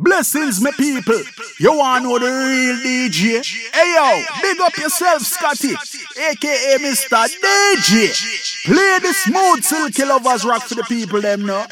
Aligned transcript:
Blessings, 0.00 0.62
my 0.62 0.70
people. 0.72 1.20
You 1.58 1.76
wanna 1.76 2.04
know 2.04 2.18
the 2.18 2.24
real 2.24 2.76
DJ? 2.76 3.44
Hey 3.74 3.94
yo, 3.94 4.24
big 4.40 4.58
up 4.60 4.74
yourself, 4.78 5.20
Scotty, 5.20 5.74
aka 6.16 6.78
Mr. 6.78 7.28
DJ. 7.28 8.64
Play 8.64 8.98
the 9.00 9.12
smooth 9.12 9.62
silky 9.62 10.04
lovers 10.06 10.44
rock 10.46 10.62
for 10.62 10.74
the 10.74 10.84
people, 10.84 11.20
them 11.20 11.44
know. 11.44 11.66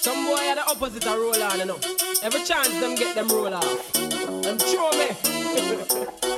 Some 0.00 0.26
boy 0.26 0.48
are 0.48 0.54
the 0.56 0.66
opposite 0.68 1.06
of 1.06 1.16
roll 1.16 1.42
on, 1.42 1.58
you 1.60 1.64
know. 1.66 1.78
Every 2.24 2.42
chance 2.42 2.70
them 2.80 2.96
get 2.96 3.14
them 3.14 3.28
roll 3.28 3.54
off. 3.54 3.92
Them 4.42 4.58
throw 4.58 4.90
me. 4.90 6.34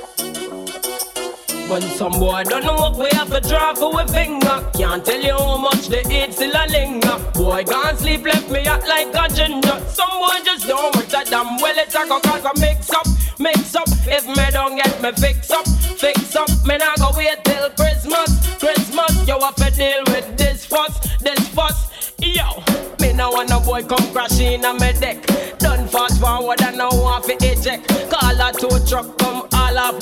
When 1.71 1.81
some 1.83 2.11
boy 2.11 2.43
don't 2.43 2.65
know 2.65 2.75
what 2.75 2.97
we 2.97 3.07
have 3.13 3.29
to 3.29 3.39
draw 3.47 3.73
for 3.73 4.01
a 4.01 4.05
finger. 4.05 4.69
Can't 4.73 5.05
tell 5.05 5.21
you 5.21 5.31
how 5.31 5.55
much 5.55 5.87
they 5.87 6.03
eat 6.11 6.33
still 6.33 6.51
a 6.53 6.67
linger. 6.67 7.17
Boy 7.33 7.63
can't 7.63 7.97
sleep 7.97 8.25
left 8.25 8.51
me 8.51 8.67
out 8.67 8.85
like 8.89 9.07
a 9.15 9.33
ginger. 9.33 9.79
Some 9.87 10.09
boy 10.19 10.43
just 10.43 10.67
don't 10.67 10.93
want 10.93 11.07
that 11.07 11.27
damn 11.27 11.61
well 11.61 11.73
it's 11.77 11.95
a 11.95 12.05
go 12.09 12.19
cause 12.19 12.43
I 12.43 12.51
mix 12.59 12.91
up, 12.91 13.07
mix 13.39 13.73
up. 13.73 13.87
If 14.05 14.27
me 14.27 14.51
don't 14.51 14.75
get 14.75 15.01
me 15.01 15.13
fix 15.13 15.49
up, 15.49 15.65
fix 15.95 16.35
up. 16.35 16.49
Me 16.65 16.75
not 16.75 16.99
go 16.99 17.11
wait 17.15 17.41
till 17.45 17.69
Christmas, 17.69 18.59
Christmas. 18.59 19.25
You 19.25 19.39
have 19.39 19.55
to 19.55 19.71
deal 19.71 20.03
with 20.07 20.37
this 20.37 20.65
fuss, 20.65 20.99
this 21.19 21.47
fuss. 21.55 22.11
Yo, 22.19 22.63
me 22.99 23.13
now 23.13 23.31
want 23.31 23.47
no 23.47 23.61
boy 23.61 23.81
come 23.83 24.11
crashing 24.11 24.65
on 24.65 24.75
my 24.77 24.91
deck. 24.91 25.25
Done 25.59 25.87
fast 25.87 26.19
forward 26.19 26.61
and 26.63 26.79
now 26.79 26.89
want 26.91 27.23
to 27.25 27.35
eject. 27.35 27.87
Call 28.11 28.41
a 28.41 28.51
tow 28.51 28.77
truck 28.85 29.17
come 29.19 29.50
off 29.81 29.99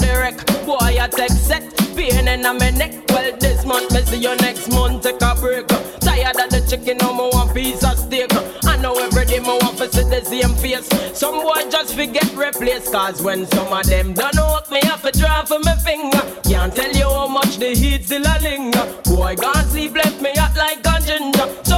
Boy 0.66 0.98
I 1.00 1.08
take 1.08 1.32
set, 1.32 1.64
pain 1.96 2.28
in 2.28 2.44
my 2.44 2.70
neck. 2.72 2.94
Well 3.10 3.36
this 3.38 3.66
month 3.66 3.92
me 3.94 4.02
see 4.04 4.18
you 4.18 4.36
next 4.38 4.70
month. 4.70 5.04
Take 5.04 5.22
a 5.22 5.36
break. 5.36 5.68
Tired 6.00 6.40
of 6.40 6.50
the 6.50 6.66
chicken 6.70 6.98
now 6.98 7.14
me 7.14 7.30
want 7.34 7.54
piece 7.54 7.84
of 7.84 7.98
steak. 7.98 8.30
I 8.66 8.78
know 8.78 8.94
every 9.00 9.26
day 9.26 9.40
me 9.40 9.48
want 9.48 9.78
to 9.78 9.92
see 9.92 10.04
the 10.04 10.24
same 10.24 10.56
face. 10.56 10.88
Some 11.18 11.42
boy 11.42 11.70
just 11.70 11.96
forget 11.96 12.30
replace 12.36 12.90
Cause 12.90 13.22
when 13.22 13.48
some 13.48 13.72
of 13.72 13.86
them 13.86 14.14
don't 14.14 14.36
know 14.36 14.60
me 14.70 14.82
have 14.84 15.02
to 15.02 15.18
draw 15.18 15.44
for 15.44 15.60
my 15.60 15.76
finger. 15.78 16.22
Can't 16.44 16.76
tell 16.76 16.92
you 16.92 17.10
how 17.10 17.28
much 17.28 17.58
the 17.58 17.74
heat 17.74 18.06
still 18.06 18.24
a 18.24 18.36
linger. 18.42 18.86
Boy 19.06 19.36
gone 19.36 19.66
sleep 19.70 19.96
left 19.96 20.22
me 20.22 20.32
hot 20.36 20.56
like 20.56 20.86
a 20.86 21.02
ginger 21.06 21.69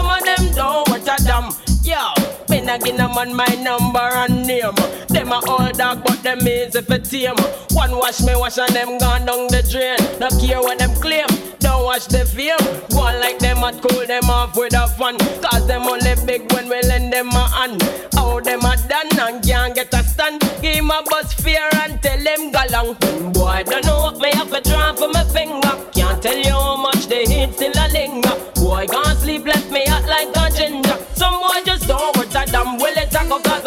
give 2.77 2.97
them 2.97 3.17
on 3.17 3.35
my 3.35 3.47
number 3.61 3.99
and 3.99 4.45
name. 4.45 4.75
Them 5.07 5.31
a 5.31 5.41
old 5.49 5.77
dog, 5.77 6.03
but 6.03 6.21
them 6.23 6.47
easy 6.47 6.81
for 6.81 6.97
tame. 6.99 7.35
One 7.71 7.91
wash 7.97 8.21
me 8.21 8.33
wash 8.35 8.57
and 8.57 8.73
them 8.75 8.97
gone 8.97 9.25
down 9.25 9.47
the 9.47 9.61
drain. 9.63 9.99
No 10.19 10.29
care 10.39 10.61
what 10.61 10.79
them 10.79 10.93
claim. 10.95 11.27
Don't 11.59 11.83
watch 11.83 12.07
the 12.07 12.25
fame. 12.25 12.57
Go 12.89 13.03
like 13.19 13.39
them 13.39 13.57
at 13.57 13.81
cool 13.81 14.05
them 14.05 14.29
off 14.29 14.55
with 14.55 14.73
a 14.73 14.87
fun. 14.87 15.17
Cause 15.41 15.67
them 15.67 15.83
only 15.83 16.15
big 16.25 16.51
when 16.53 16.69
we 16.69 16.81
lend 16.83 17.11
them 17.13 17.29
a 17.29 17.47
hand. 17.49 17.81
How 18.13 18.39
them 18.39 18.61
a 18.61 18.75
done 18.87 19.19
and 19.19 19.43
can't 19.43 19.75
get 19.75 19.93
a 19.93 20.03
stand. 20.03 20.41
Give 20.61 20.85
a 20.85 21.03
bus 21.09 21.33
fear 21.33 21.69
and 21.83 22.01
tell 22.01 22.23
them 22.23 22.51
go 22.51 22.61
long. 22.71 22.93
Boy, 23.33 23.63
don't 23.65 23.85
know 23.85 23.99
what 23.99 24.17
me 24.19 24.31
have 24.33 24.51
to 24.51 24.61
draw 24.69 24.93
for 24.93 25.09
my 25.09 25.23
finger. 25.25 25.73
Can't 25.93 26.21
tell 26.21 26.37
you 26.37 26.51
how 26.51 26.77
much 26.77 27.07
they 27.07 27.25
heat 27.25 27.53
still 27.53 27.73
a 27.75 27.87
linger. 27.91 28.35
Boy, 28.55 28.87
can't 28.87 29.17
sleep 29.19 29.45
left 29.45 29.71
me 29.71 29.83
hot 29.87 30.05
like 30.07 30.29
a 30.35 30.55
ginger. 30.55 30.97
Some 31.13 31.39
boy 31.39 31.61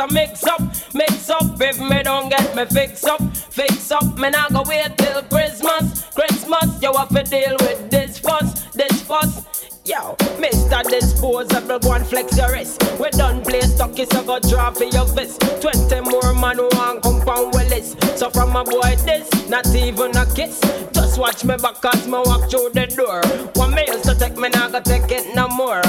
I 0.04 0.12
mix 0.12 0.44
up, 0.44 0.60
mix 0.92 1.30
up. 1.30 1.58
If 1.58 1.80
me 1.80 2.02
don't 2.02 2.28
get 2.28 2.54
me 2.54 2.66
fix 2.66 3.04
up, 3.04 3.22
fix 3.34 3.90
up. 3.90 4.18
Me 4.18 4.28
not 4.28 4.52
go 4.52 4.62
wait 4.66 4.98
till 4.98 5.22
Christmas, 5.22 6.04
Christmas. 6.14 6.82
You 6.82 6.92
have 6.92 7.08
to 7.08 7.22
deal 7.22 7.56
with 7.60 7.90
this 7.90 8.18
fuss, 8.18 8.66
this 8.72 9.00
fuss. 9.00 9.46
Yo, 9.86 10.14
Mr. 10.36 10.82
Disposable, 10.90 11.78
go 11.78 11.92
and 11.94 12.06
flex 12.06 12.36
your 12.36 12.52
wrist. 12.52 12.82
We 13.00 13.08
done 13.10 13.42
play 13.42 13.62
stuck, 13.62 13.96
so 13.96 14.22
go 14.24 14.38
draw 14.40 14.72
for 14.72 14.84
your 14.84 15.06
fist. 15.06 15.40
Twenty 15.62 16.00
more 16.00 16.34
man 16.34 16.58
want 16.58 17.02
compound 17.02 17.54
willis. 17.54 17.96
So 18.16 18.28
from 18.28 18.56
a 18.56 18.62
boy 18.62 18.96
this, 19.06 19.48
not 19.48 19.66
even 19.74 20.14
a 20.18 20.26
kiss. 20.34 20.60
Just 20.92 21.18
watch 21.18 21.44
me 21.44 21.56
back 21.56 21.82
as 21.94 22.06
me 22.06 22.12
walk 22.12 22.50
through 22.50 22.70
the 22.74 22.86
door. 22.94 23.22
One 23.54 23.74
me 23.74 23.84
used 23.86 24.04
to 24.04 24.14
take 24.14 24.36
me, 24.36 24.50
now 24.50 24.68
go 24.68 24.80
take 24.80 25.10
it 25.10 25.34
no 25.34 25.48
more. 25.48 25.80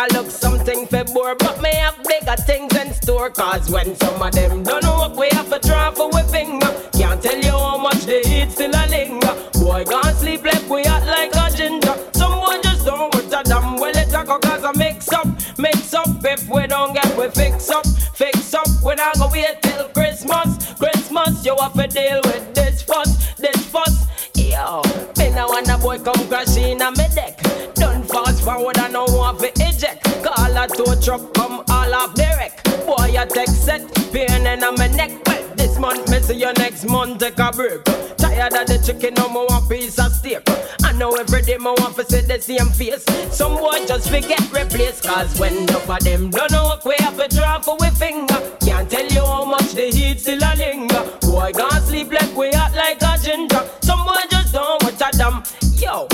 I 0.00 0.06
look 0.14 0.30
something 0.30 0.86
for 0.86 1.04
bore. 1.12 1.34
But 1.34 1.60
me 1.60 1.74
have 1.74 2.02
bigger 2.08 2.34
things 2.46 2.74
in 2.74 2.94
store. 2.94 3.28
Cause 3.28 3.70
when 3.70 3.94
some 3.96 4.22
of 4.22 4.32
them 4.32 4.62
don't 4.62 4.82
what 4.86 5.14
we 5.14 5.28
have 5.32 5.50
to 5.50 5.68
draw 5.68 5.90
for 5.90 6.08
we 6.08 6.22
finger. 6.22 6.72
Can't 6.94 7.22
tell 7.22 7.38
you 7.38 7.50
how 7.50 7.76
much 7.76 8.06
they 8.06 8.22
eat 8.24 8.50
still 8.50 8.70
a 8.74 8.84
linger. 8.88 9.34
Boy, 9.60 9.84
can't 9.84 10.16
sleep 10.16 10.42
left 10.42 10.70
we 10.70 10.84
hot 10.84 11.04
like 11.06 11.36
a 11.36 11.54
ginger. 11.54 11.94
Someone 12.14 12.62
just 12.62 12.86
don't 12.86 13.12
want 13.12 13.26
a 13.26 13.42
damn 13.44 13.76
well 13.76 13.94
it 13.94 14.14
a 14.14 14.24
cause 14.24 14.64
I 14.64 14.72
mix 14.74 15.12
up, 15.12 15.26
mix 15.58 15.92
up. 15.92 16.08
If 16.24 16.48
we 16.48 16.66
don't 16.66 16.94
get 16.94 17.14
we 17.18 17.28
fix 17.28 17.68
up, 17.68 17.86
fix 18.14 18.54
up. 18.54 18.68
We 18.82 18.94
not 18.94 19.18
go 19.18 19.28
wait 19.30 19.60
till 19.60 19.86
Christmas, 19.90 20.72
Christmas. 20.78 21.44
You 21.44 21.56
have 21.60 21.74
to 21.74 21.86
deal 21.86 22.22
with 22.24 22.54
this 22.54 22.80
fuss, 22.80 23.34
this 23.36 23.66
fuss. 23.66 24.06
Yo, 24.34 24.80
me 25.18 25.28
now 25.30 25.46
want 25.48 25.68
a 25.68 25.76
boy 25.76 25.98
come 25.98 26.26
crashing 26.28 26.80
on 26.80 26.94
me 26.94 27.04
deck. 27.14 27.36
Done 27.74 27.99
fast 28.40 28.58
forward 28.58 28.78
and 28.78 28.92
no 28.92 29.04
want 29.04 29.38
to 29.40 29.48
eject. 29.56 30.04
Call 30.22 30.56
a 30.56 30.66
tow 30.68 31.00
truck 31.00 31.34
come 31.34 31.62
all 31.68 31.94
off 31.94 32.14
the 32.14 32.22
wreck. 32.36 32.62
Boy, 32.86 33.18
I 33.18 33.26
take 33.26 33.48
set, 33.48 33.82
pain 34.12 34.46
in 34.46 34.60
my 34.60 34.86
neck. 34.88 35.10
Well, 35.26 35.54
this 35.56 35.78
month, 35.78 36.10
me 36.10 36.20
see 36.20 36.34
you 36.34 36.52
next 36.54 36.84
month, 36.86 37.20
take 37.20 37.38
a 37.38 37.52
break. 37.52 37.84
Tired 38.16 38.52
of 38.52 38.66
the 38.66 38.82
chicken, 38.84 39.14
no 39.14 39.28
more 39.28 39.46
one 39.46 39.66
piece 39.68 39.98
of 39.98 40.12
steak. 40.12 40.42
I 40.82 40.92
know 40.92 41.12
every 41.12 41.42
day, 41.42 41.56
my 41.56 41.74
want 41.78 41.96
to 41.96 42.04
see 42.04 42.20
the 42.20 42.40
same 42.40 42.68
face. 42.70 43.04
Some 43.34 43.56
boy 43.56 43.86
just 43.86 44.10
forget 44.10 44.40
replace, 44.52 45.00
cause 45.00 45.38
when 45.38 45.56
enough 45.56 45.88
of 45.88 46.00
them 46.00 46.30
don't 46.30 46.50
know 46.52 46.64
what 46.64 46.84
we 46.84 46.94
have 46.98 47.16
to 47.16 47.36
draw 47.36 47.60
for 47.60 47.76
we 47.80 47.88
finger. 47.90 48.40
Can't 48.64 48.90
tell 48.90 49.06
you 49.06 49.24
how 49.24 49.44
much 49.44 49.72
the 49.72 49.90
heat 49.90 50.20
still 50.20 50.40
a 50.42 50.52
linger. 50.56 51.04
Boy, 51.22 51.52
can't 51.52 51.84
sleep 51.84 52.12
like 52.12 52.34
we 52.36 52.50
hot 52.52 52.74
like 52.74 53.02
a 53.02 53.22
ginger. 53.22 53.68
Some 53.82 54.04
boy 54.04 54.22
just 54.30 54.52
don't 54.52 54.82
watch 54.82 55.00
a 55.00 55.16
damn. 55.16 55.42
Yo, 55.80 56.06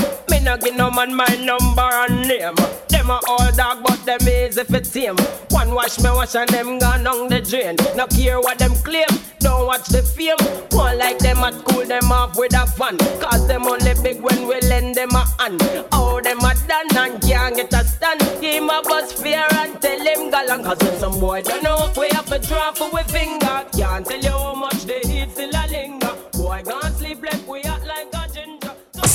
me 0.46 0.52
no 0.52 0.56
give 0.58 0.76
no 0.76 0.90
man 0.90 1.14
my 1.14 1.26
number 1.40 1.82
and 1.82 2.28
name. 2.28 2.54
Them 2.88 3.10
a 3.10 3.20
all 3.28 3.50
dog, 3.52 3.82
but 3.82 4.04
them 4.04 4.28
easy 4.28 4.62
for 4.64 4.80
tame. 4.80 5.16
One 5.50 5.74
wash 5.74 5.98
me 5.98 6.10
wash 6.10 6.34
and 6.34 6.48
them 6.50 6.78
gone 6.78 7.04
down 7.04 7.28
the 7.28 7.40
drain. 7.40 7.76
No 7.96 8.06
care 8.06 8.40
what 8.40 8.58
them 8.58 8.74
claim, 8.84 9.08
don't 9.40 9.66
watch 9.66 9.86
the 9.88 10.02
fame. 10.02 10.38
One 10.70 10.98
like 10.98 11.18
them 11.18 11.38
at 11.38 11.54
cool 11.64 11.84
them 11.84 12.12
off 12.12 12.36
with 12.36 12.54
a 12.54 12.66
fun. 12.66 12.98
Cause 13.20 13.46
them 13.48 13.66
only 13.66 13.94
big 14.02 14.20
when 14.20 14.46
we 14.46 14.60
lend 14.68 14.94
them 14.94 15.10
a 15.10 15.24
hand. 15.38 15.60
Oh, 15.92 16.20
them 16.22 16.38
a 16.38 16.54
done 16.68 16.96
and 16.96 17.22
can't 17.22 17.56
get 17.56 17.72
a 17.72 17.84
stand. 17.84 18.20
Give 18.40 18.62
him 18.62 18.70
a 18.70 18.82
bus 18.82 19.12
fear 19.12 19.46
and 19.52 19.80
tell 19.80 19.98
him 19.98 20.30
galang. 20.30 20.64
Cause 20.64 20.78
when 20.80 20.98
some 21.00 21.18
boy 21.18 21.42
don't 21.42 21.62
know 21.62 21.88
if 21.90 21.96
we 21.96 22.08
have 22.12 22.26
to 22.26 22.38
draw 22.38 22.72
for 22.72 22.90
we 22.90 23.02
finger. 23.04 23.64
Can't 23.72 24.06
tell 24.06 24.20
you 24.20 24.30
how 24.30 24.54
much 24.54 24.75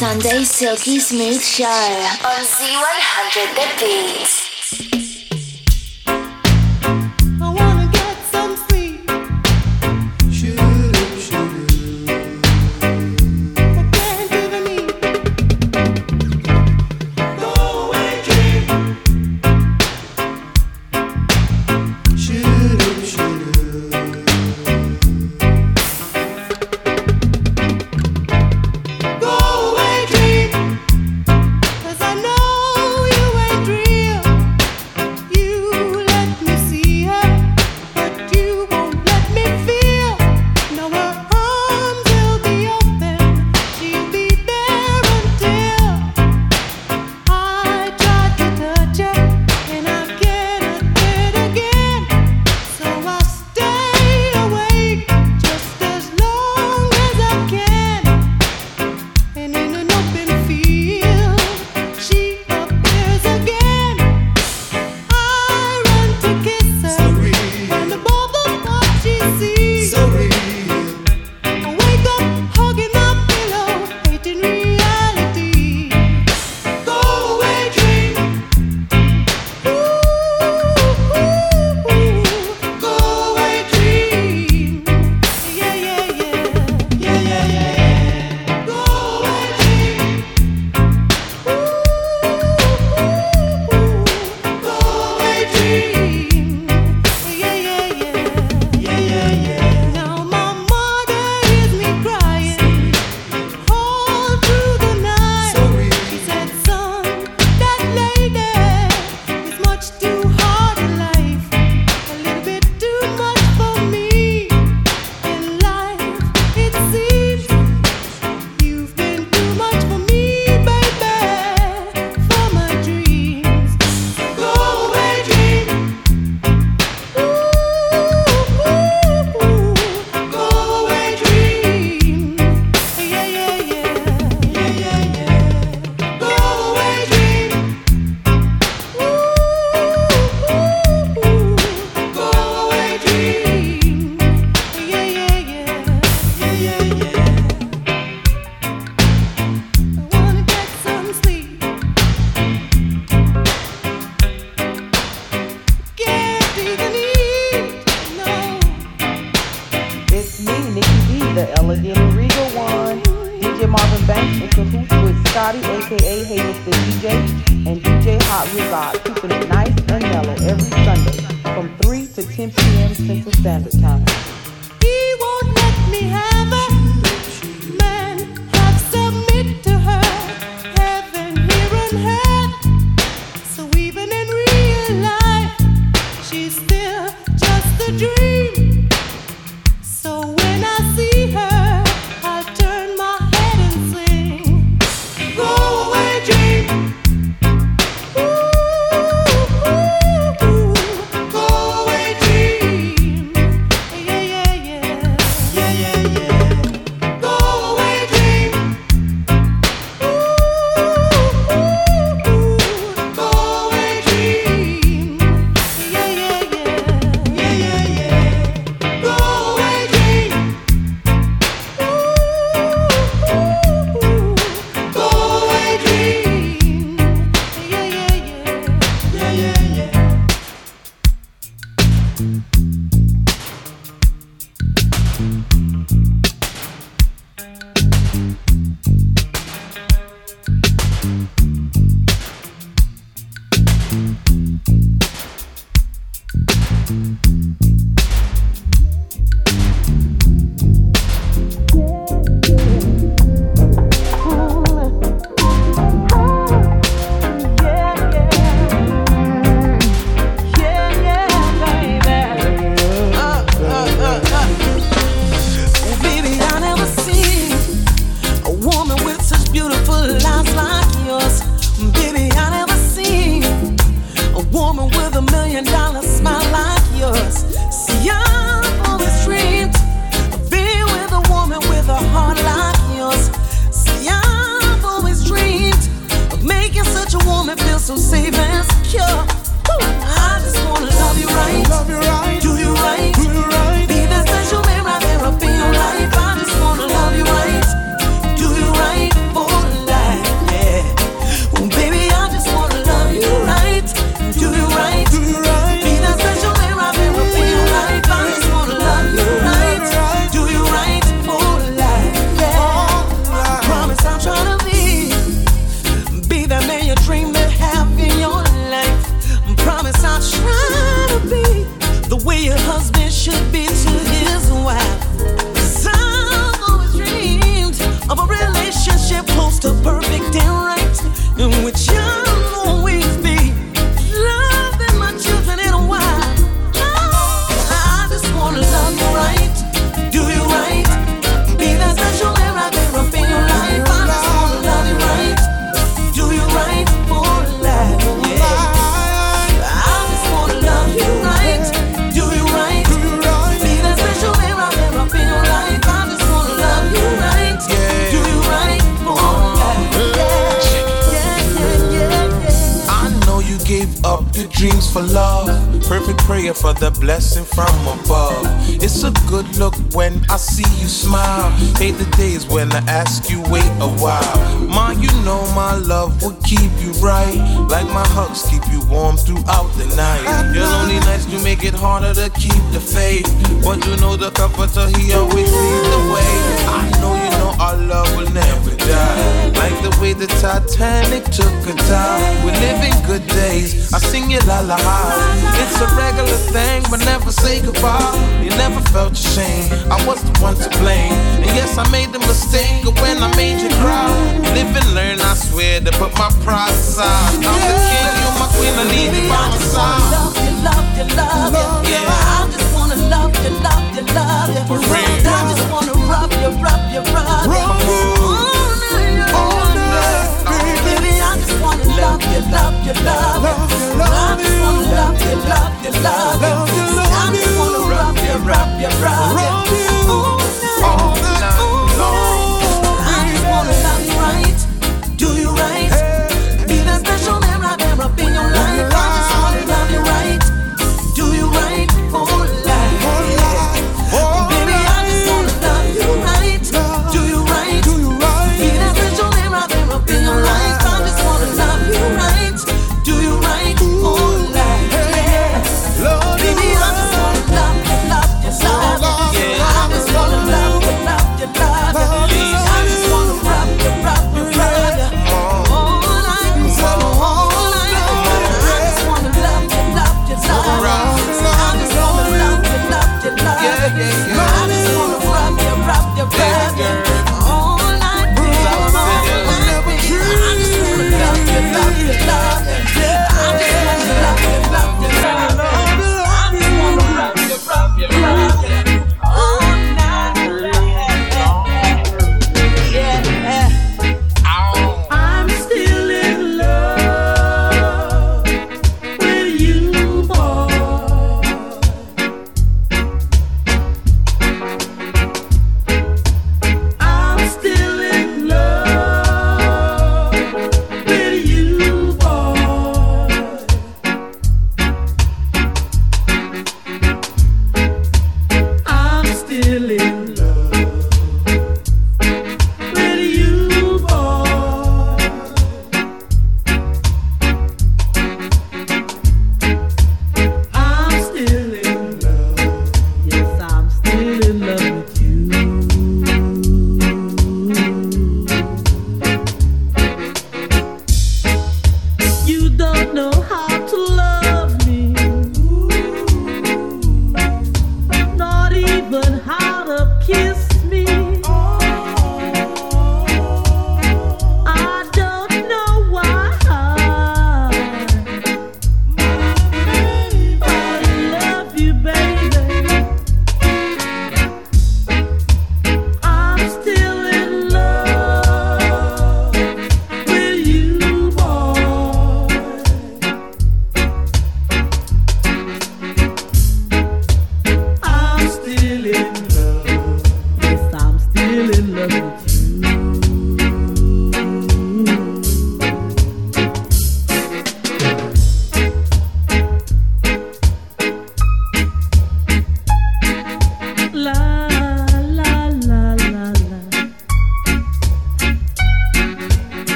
Sunday 0.00 0.44
Silky 0.44 0.98
Smooth 0.98 1.42
Show 1.42 1.66
on 1.66 2.42
Z100 2.42 3.54
The 3.54 3.84
Beat. 3.84 4.49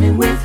I'm 0.00 0.16
with 0.16 0.37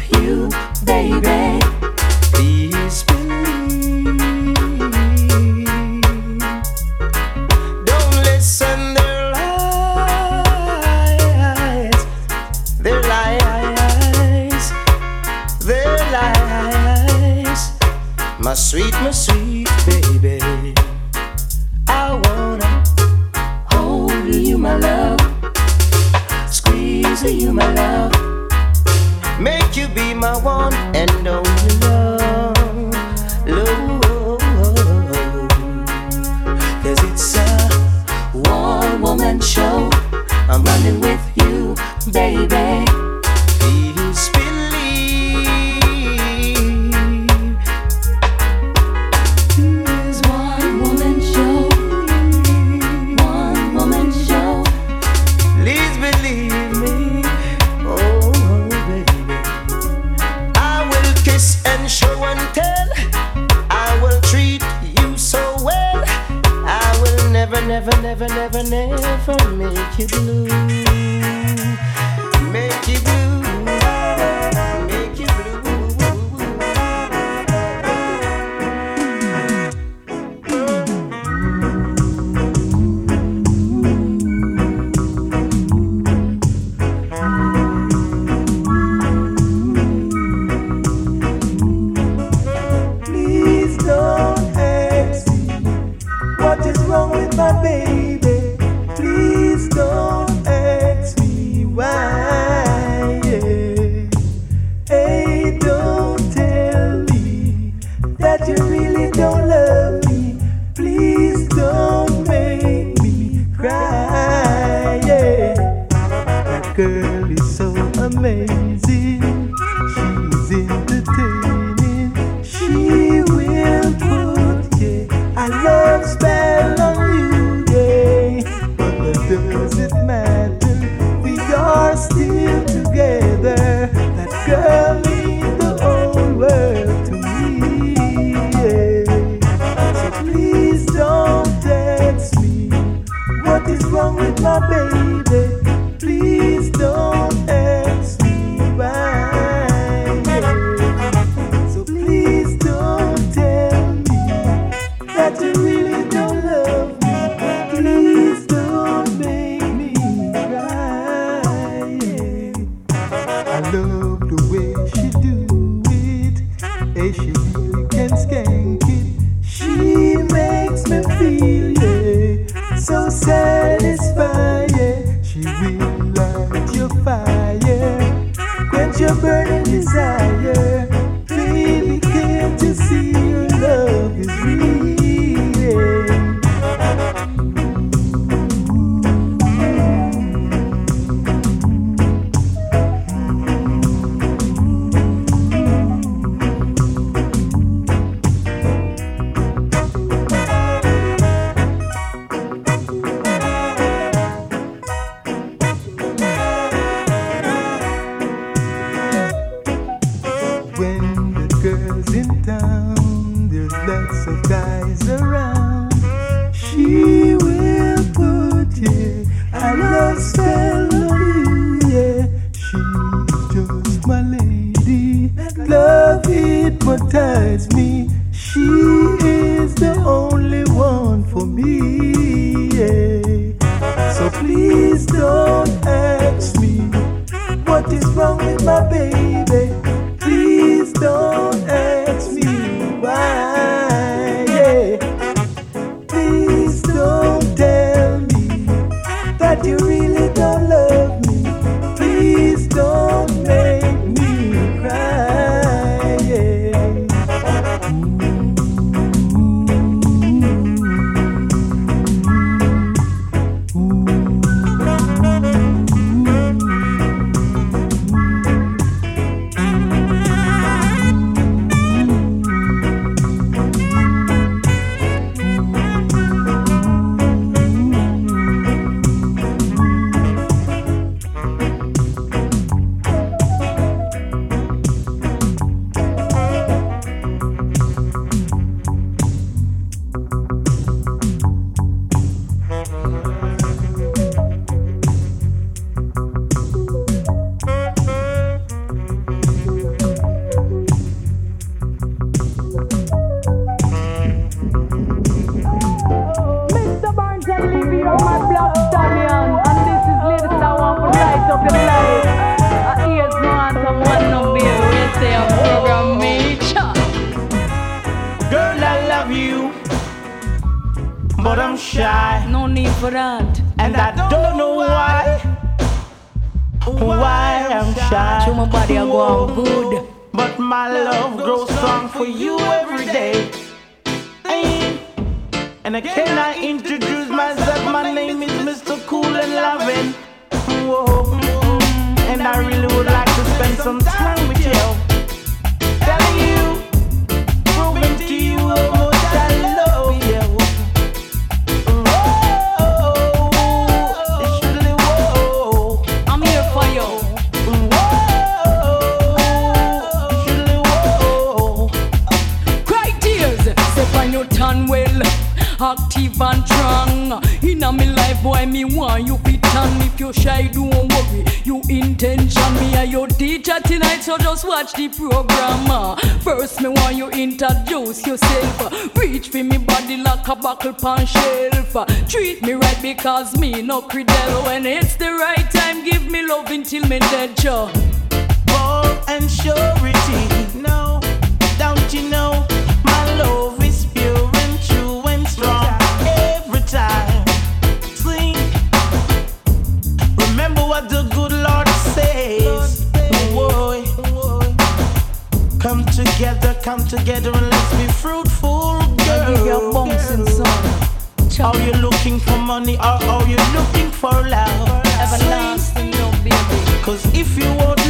Are 411.64 411.80
you 411.80 411.94
looking 411.94 412.40
for 412.40 412.58
money 412.58 412.98
or 412.98 413.04
are 413.32 413.48
you 413.48 413.56
looking 413.74 414.12
for 414.12 414.32
love? 414.32 415.06
Everlasting 415.24 416.12
love, 416.12 416.44
baby. 416.44 417.02
Cause 417.04 417.24
if 417.34 417.58
you 417.58 417.66
want 417.76 418.03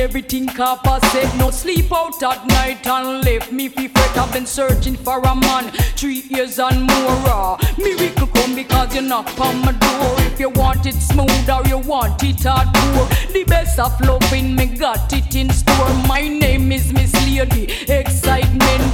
everything 0.00 0.46
copper 0.46 0.98
said. 1.08 1.30
No 1.38 1.50
sleep 1.50 1.92
out 1.92 2.22
at 2.22 2.46
night 2.46 2.86
and 2.86 3.24
left 3.24 3.52
me 3.52 3.68
fi 3.68 3.86
fret. 3.88 4.16
I've 4.16 4.32
been 4.32 4.46
searching 4.46 4.96
for 4.96 5.18
a 5.18 5.34
man 5.34 5.70
three 6.00 6.22
years 6.30 6.58
and 6.58 6.80
more. 6.82 7.22
Uh, 7.26 7.58
miracle 7.76 8.26
come 8.28 8.54
because 8.54 8.94
you 8.94 9.02
knock 9.02 9.28
on 9.38 9.60
my 9.60 9.72
door. 9.72 10.14
If 10.30 10.40
you 10.40 10.48
want 10.50 10.86
it 10.86 10.94
smooth 10.94 11.48
or 11.50 11.62
you 11.68 11.78
want 11.78 12.22
it 12.22 12.36
hardcore, 12.36 13.32
the 13.32 13.44
best 13.44 13.78
of 13.78 14.00
loving 14.00 14.56
me 14.56 14.66
got 14.66 15.12
it 15.12 15.34
in 15.34 15.50
store. 15.50 15.92
My 16.08 16.26
name 16.26 16.72
is 16.72 16.92
Miss 16.92 17.12
Lady 17.26 17.64
Excitement. 17.92 18.90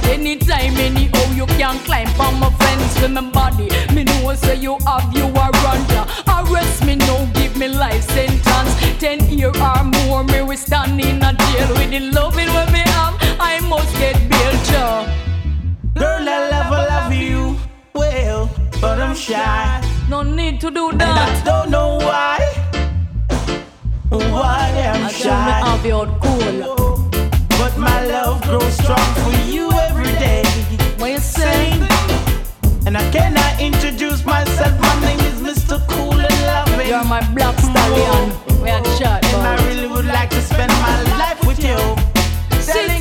Anytime, 0.49 0.77
anyhow 0.77 1.31
you 1.33 1.45
can 1.57 1.77
climb 1.79 2.07
on 2.21 2.39
my 2.39 2.49
fence 2.51 3.01
with 3.01 3.11
my 3.11 3.21
body. 3.31 3.67
Me 3.93 4.03
know 4.05 4.33
say 4.33 4.55
you 4.55 4.77
have 4.85 5.11
you 5.13 5.25
a 5.25 5.49
runner. 5.63 6.05
Arrest 6.27 6.85
me 6.85 6.95
now, 6.95 7.25
give 7.33 7.57
me 7.57 7.67
life 7.67 8.03
sentence. 8.03 8.73
Ten 8.97 9.19
year 9.29 9.51
or 9.59 9.83
more, 9.83 10.23
me 10.23 10.41
we 10.43 10.55
stand 10.55 11.01
in 11.01 11.21
a 11.21 11.33
jail 11.33 11.67
with 11.75 11.89
the 11.91 11.99
loving 12.13 12.47
when 12.53 12.71
me 12.71 12.79
have. 12.79 13.15
I 13.39 13.59
must 13.67 13.93
get 13.97 14.15
bail, 14.29 14.53
job. 14.71 15.09
Girl, 15.95 16.29
I 16.29 16.49
love, 16.49 16.71
I 16.71 16.85
love 16.87 17.13
you 17.13 17.57
well, 17.93 18.49
but 18.79 18.99
I'm 19.01 19.15
shy. 19.15 19.81
No 20.09 20.21
need 20.23 20.61
to 20.61 20.71
do 20.71 20.93
that. 20.93 21.01
And 21.01 21.19
I 21.19 21.43
don't 21.43 21.69
know 21.69 21.97
why. 21.97 22.39
Why 24.09 24.91
I'm 24.95 25.05
I 25.05 25.11
shy. 25.11 25.59
have 25.59 25.85
you 25.85 25.95
out 25.95 26.21
cool. 26.21 27.09
But 27.59 27.77
my 27.77 28.05
love 28.05 28.41
grows 28.43 28.73
strong 28.77 29.13
for 29.15 29.51
you 29.51 29.76
And 32.87 32.95
I 32.95 33.11
cannot 33.11 33.59
introduce 33.59 34.23
myself. 34.25 34.79
My 34.79 34.97
name 35.01 35.19
is 35.19 35.41
Mr. 35.41 35.85
Cool 35.89 36.21
and 36.21 36.41
Loving. 36.47 36.87
You're 36.87 37.03
my 37.03 37.19
black 37.33 37.59
stallion. 37.59 38.31
We 38.61 38.69
had 38.69 38.87
shot, 38.97 39.25
And 39.25 39.45
I 39.45 39.55
really 39.67 39.89
would 39.89 40.05
like 40.05 40.29
to 40.29 40.41
spend 40.41 40.71
my 40.71 41.03
life 41.19 41.45
with 41.45 41.59
you. 41.59 41.75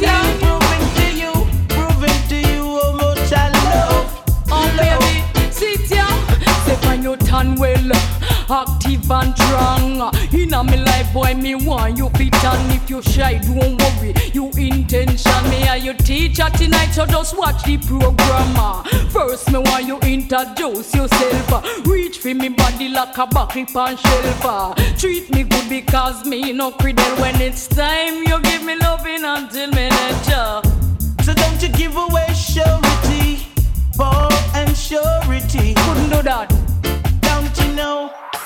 Down. 0.03 0.27
proving 0.43 0.87
to 0.99 1.07
you, 1.15 1.33
proving 1.69 2.21
to 2.31 2.37
you 2.51 2.63
how 2.83 2.93
much 2.99 3.33
I 3.33 3.49
love. 3.63 4.25
Oh 4.51 4.67
baby, 4.77 5.53
sit. 5.53 5.87
Step 5.87 6.85
on 6.87 7.05
your 7.05 7.17
tongue 7.19 7.55
well, 7.55 8.16
active 8.51 9.11
and 9.11 9.37
strong. 9.37 10.15
Inna 10.33 10.65
me 10.65 10.77
life, 10.79 11.13
boy, 11.13 11.35
me 11.35 11.55
want 11.55 11.99
you 11.99 12.09
fit 12.11 12.45
on. 12.45 12.71
If 12.71 12.89
you 12.91 13.03
shy, 13.03 13.39
don't 13.39 13.81
worry. 13.81 14.15
You 14.33 14.51
intention 14.57 15.51
me 15.51 15.63
and 15.69 15.83
your 15.83 15.95
teacher 15.95 16.49
tonight, 16.57 16.93
so 16.93 17.07
just 17.07 17.37
watch 17.37 17.63
the 17.65 17.79
program. 17.79 18.85
First, 19.11 19.51
me 19.51 19.59
want 19.59 19.87
you 19.87 19.99
introduce 20.01 20.95
yourself. 20.95 21.87
Reach 21.87 22.19
for 22.19 22.35
me 22.35 22.49
body 22.49 22.89
like 22.89 23.17
a 23.19 23.27
bucket 23.27 23.73
pan 23.73 23.97
shelf. 23.97 24.77
Treat 24.99 25.31
me 25.35 25.45
good 25.45 25.69
because 25.69 26.25
me 26.27 26.53
no 26.53 26.71
credel. 26.71 27.17
When 27.21 27.41
it's 27.41 27.67
time, 27.67 28.25
you 28.25 28.41
give 28.43 28.63
me 28.65 28.77
loving 28.77 29.25
until 29.25 29.71
me 29.71 29.89
ya. 30.29 30.63
So 31.23 31.35
don't 31.35 31.61
you 31.63 31.69
give 31.71 31.97
away 31.97 32.27
surety, 32.35 33.47
ball 33.97 34.33
and 34.55 34.77
surety. 34.77 35.75
Couldn't 35.75 36.11
do 36.11 36.23
that. 36.23 36.53
Don't 37.21 37.59
you 37.67 37.75
know 37.75 38.13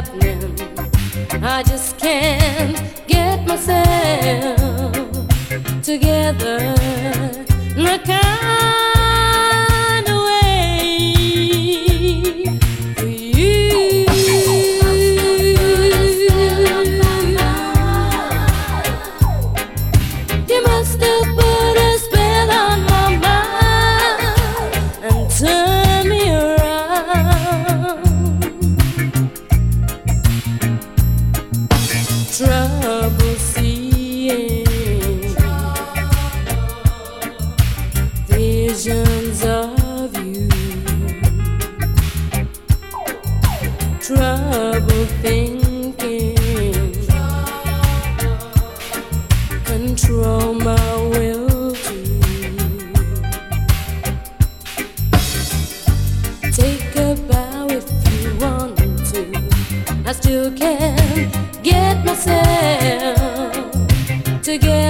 happening. 0.00 0.40
I 1.42 1.62
just 1.62 1.98
can't 1.98 3.06
get 3.06 3.46
myself 3.46 4.56
together 5.82 6.74
in 7.76 7.86
a 7.86 7.98
kind 7.98 8.99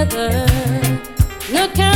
together. 0.09 0.45
Look 1.51 1.90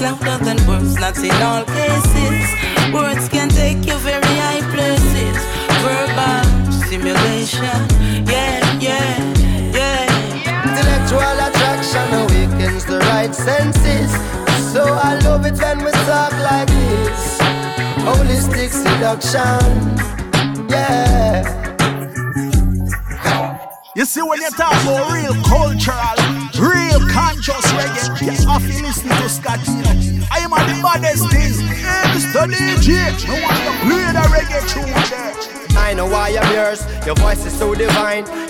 Action 0.00 0.16
speaks 0.16 0.37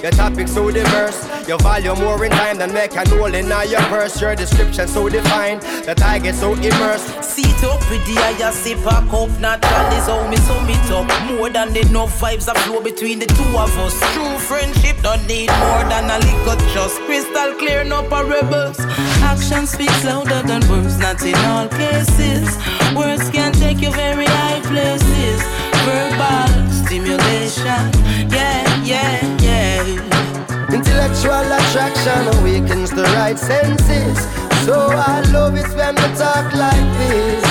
your 0.09 0.17
topic 0.17 0.49
so 0.49 0.71
diverse. 0.71 1.19
Your 1.47 1.59
volume 1.59 1.99
more 2.01 2.25
in 2.25 2.31
time 2.31 2.59
than 2.59 2.73
make 2.73 2.97
an 2.97 3.07
hole 3.09 3.35
in 3.35 3.47
your 3.47 3.81
purse. 3.93 4.21
Your 4.21 4.35
description 4.35 4.89
so 4.89 5.09
defined 5.09 5.61
that 5.85 6.03
I 6.03 6.19
get 6.19 6.35
so 6.35 6.53
immersed. 6.55 7.23
Seat 7.23 7.63
up 7.65 7.81
with 7.91 8.05
the 8.07 8.15
higher 8.17 8.53
sip 8.53 8.79
a 8.79 9.05
cup, 9.09 9.13
all 9.13 9.29
is 9.29 10.07
how 10.07 10.29
me 10.29 10.37
sum 10.37 10.69
it 10.69 10.91
up. 10.91 11.09
More 11.29 11.51
than 11.51 11.77
enough 11.77 12.21
vibes 12.21 12.47
that 12.47 12.57
flow 12.59 12.81
between 12.81 13.19
the 13.19 13.27
two 13.27 13.53
of 13.57 13.73
us. 13.79 13.97
True 14.15 14.39
friendship 14.39 14.97
don't 15.03 15.27
need 15.27 15.51
more 15.61 15.85
than 15.93 16.09
a 16.09 16.19
little 16.19 16.57
trust. 16.73 16.97
Crystal 17.07 17.55
clear, 17.59 17.85
no 17.85 18.03
parables. 18.09 18.79
Action 19.21 19.67
speaks 19.67 20.05
louder 20.05 20.43
than 20.47 20.67
words, 20.69 20.99
not 20.99 21.21
in 21.23 21.37
all 21.53 21.69
cases. 21.69 22.49
Words 22.97 23.29
can 23.31 23.53
take 23.53 23.81
you 23.81 23.93
very 23.93 24.27
high 24.27 24.61
places. 24.61 25.43
Verbal 25.85 26.69
stimulation, 26.85 27.93
yeah, 28.31 28.85
yeah, 28.85 29.38
Intellectual 29.79 31.47
attraction 31.59 32.27
awakens 32.41 32.91
the 32.91 33.05
right 33.15 33.39
senses. 33.39 34.19
So 34.67 34.91
I 34.91 35.21
love 35.33 35.55
it 35.55 35.69
when 35.77 35.95
we 35.95 36.09
talk 36.19 36.53
like 36.53 36.99
this. 36.99 37.45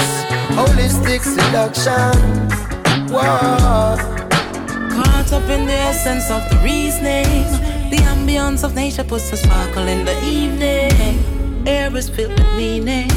Holistic 0.52 1.22
seduction. 1.22 2.12
Whoa. 3.08 3.96
Caught 4.92 5.32
up 5.32 5.50
in 5.50 5.68
the 5.68 5.74
essence 5.74 6.30
of 6.30 6.44
the 6.50 6.58
reasoning. 6.66 7.46
The 7.92 7.98
ambience 8.14 8.66
of 8.66 8.76
nature 8.76 9.06
puts 9.06 9.32
a 9.32 9.38
sparkle 9.38 9.88
in 9.88 10.04
the 10.04 10.22
evening. 10.26 11.66
Air 11.66 11.96
is 11.96 12.10
filled 12.10 12.38
with 12.38 12.58
meaning. 12.58 13.10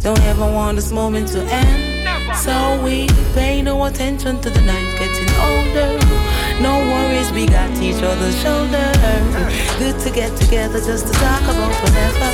Don't 0.00 0.20
ever 0.24 0.44
want 0.44 0.76
this 0.76 0.92
moment 0.92 1.28
to 1.28 1.40
end. 1.44 2.36
So 2.36 2.82
we 2.84 3.08
pay 3.32 3.62
no 3.62 3.84
attention 3.86 4.38
to 4.42 4.50
the 4.50 4.60
night 4.60 4.98
getting 4.98 5.30
older. 5.40 6.29
No 6.60 6.78
worries, 6.78 7.32
we 7.32 7.46
got 7.46 7.70
each 7.80 8.02
other's 8.02 8.36
shoulder. 8.42 8.92
Good 9.78 9.98
to 10.00 10.10
get 10.10 10.36
together 10.36 10.78
just 10.78 11.06
to 11.06 11.12
talk 11.14 11.42
about 11.42 11.72
whatever. 11.82 12.30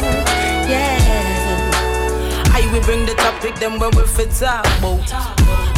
Yeah. 0.67 0.97
I 2.53 2.69
will 2.73 2.83
bring 2.83 3.07
the 3.07 3.15
topic, 3.15 3.55
then 3.57 3.79
when 3.79 3.91
we 3.97 4.03
fit 4.03 4.31
talk 4.33 4.67
about. 4.79 5.07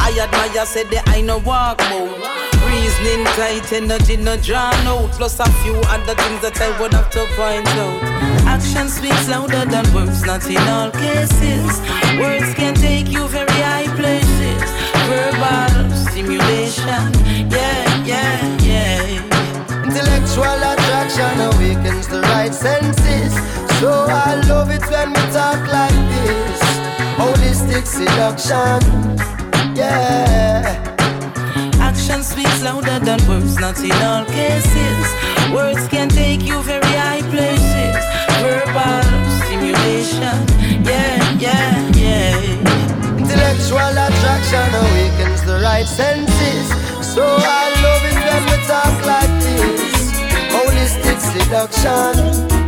I 0.01 0.17
admire, 0.19 0.65
said 0.65 0.89
that 0.91 1.07
I 1.09 1.21
know 1.21 1.39
walk 1.39 1.81
about. 1.81 2.49
Reasoning 2.65 3.25
tight, 3.37 3.71
energy 3.73 4.17
no 4.17 4.37
drawn 4.39 4.75
out. 4.87 5.11
Plus 5.13 5.39
a 5.41 5.51
few 5.63 5.75
other 5.93 6.15
things 6.15 6.41
that 6.41 6.59
I 6.61 6.81
would 6.81 6.95
have 6.95 7.11
to 7.11 7.27
point 7.37 7.69
out. 7.77 8.03
Action 8.47 8.89
speaks 8.89 9.29
louder 9.29 9.65
than 9.67 9.85
words, 9.93 10.25
not 10.25 10.49
in 10.49 10.57
all 10.69 10.91
cases. 10.91 11.81
So 23.81 24.07
I 24.09 24.35
love 24.49 24.71
it 24.71 24.83
when 24.91 25.11
we 25.11 25.23
talk 25.31 25.63
like 25.73 25.99
this. 26.11 26.61
Holistic 27.15 27.87
seduction, 27.87 28.83
yeah. 29.77 30.83
Action 31.79 32.25
speaks 32.25 32.61
louder 32.63 32.99
than 32.99 33.21
words, 33.29 33.57
not 33.61 33.79
in 33.79 33.93
all 34.03 34.25
cases. 34.25 35.07
Words 35.55 35.87
can 35.87 36.09
take 36.09 36.43
you 36.43 36.61
very 36.63 36.93
high 36.99 37.23
places. 37.31 37.95
Verbal 38.43 39.07
stimulation, 39.47 40.39
yeah, 40.83 41.39
yeah, 41.39 41.91
yeah. 41.95 42.35
Intellectual 43.17 43.95
attraction 44.07 44.69
oh, 44.75 44.91
awakens 44.91 45.43
the 45.45 45.61
right 45.63 45.87
senses. 45.87 46.67
So 47.15 47.23
I 47.25 47.71
love 47.85 48.05
it 48.11 48.19
when 48.27 48.43
we 48.51 48.57
talk 48.67 48.97
like 49.07 49.35
this. 49.39 50.11
Holistic 50.51 51.19
seduction, 51.31 52.68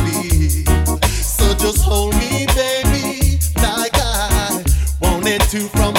to 5.51 5.59
from 5.67 5.90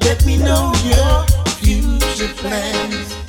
Let 0.00 0.24
me 0.24 0.38
know 0.38 0.72
your 0.84 1.26
future 1.58 2.32
plans. 2.34 3.27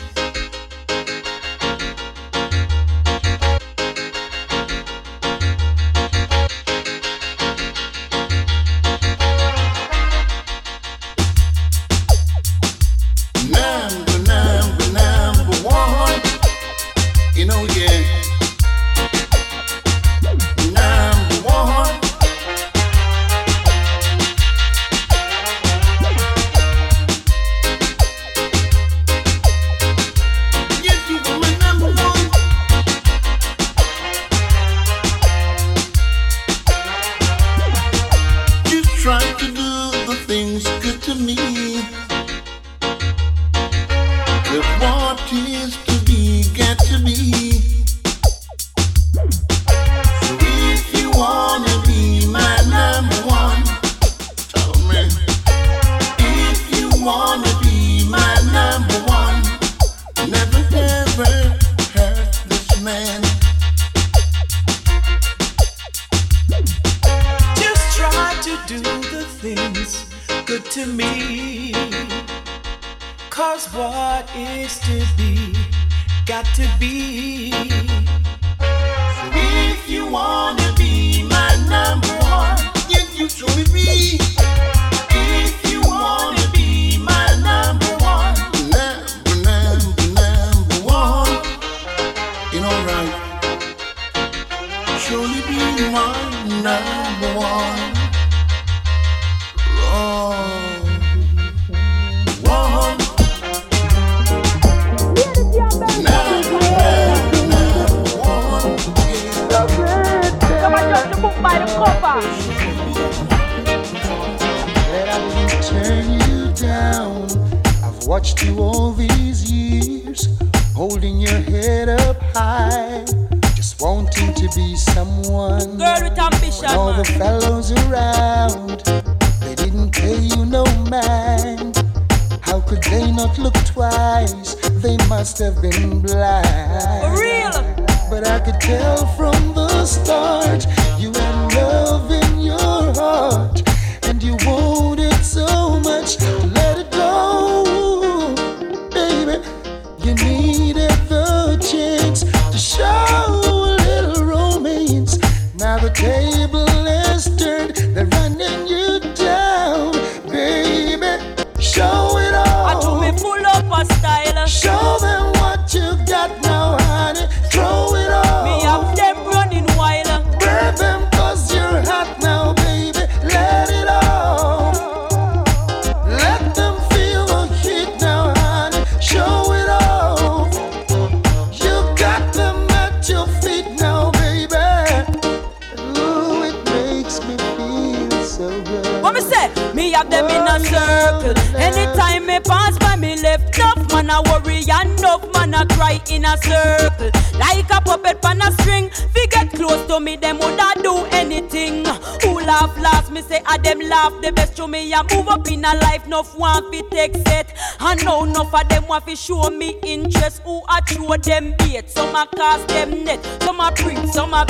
show 209.20 209.50
me 209.50 209.78
interest. 209.84 210.42
Who 210.44 210.62
I 210.68 210.82
throw 210.82 211.18
them 211.18 211.54
bait, 211.60 211.90
some 211.90 212.16
I 212.16 212.26
cast 212.36 212.68
them 212.70 213.04
net, 213.04 213.20
some 213.44 213.60
I 213.60 213.72
preach. 213.72 214.00
some 214.14 214.34
I'll 214.34 214.46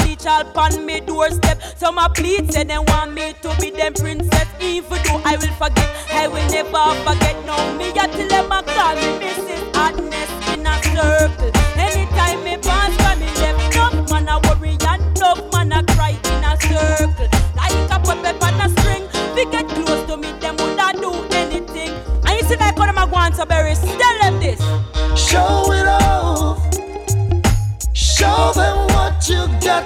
all 0.56 0.78
me 0.80 1.00
doorstep, 1.02 1.62
some 1.78 1.98
I 1.98 2.08
plead 2.10 2.52
say 2.54 2.64
they 2.64 2.78
want 2.78 3.14
me 3.14 3.34
to 3.42 3.56
be 3.60 3.72
them 3.72 3.94
princess. 3.94 4.48
Even 4.62 5.00
though 5.06 5.22
I 5.26 5.36
will 5.38 5.56
forget, 5.64 5.90
I 6.12 6.28
will 6.28 6.48
never 6.52 6.86
forget. 7.06 7.36
No 7.46 7.58
me 7.78 7.90
I 7.92 8.08
tell 8.08 8.28
them 8.28 8.52
I 8.52 8.62
call 8.62 8.96
me 8.96 9.10
Mrs. 9.26 9.76
Hotness 9.76 10.30
in 10.54 10.68
a 10.68 10.76
circle. 10.84 11.59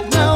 no 0.01 0.32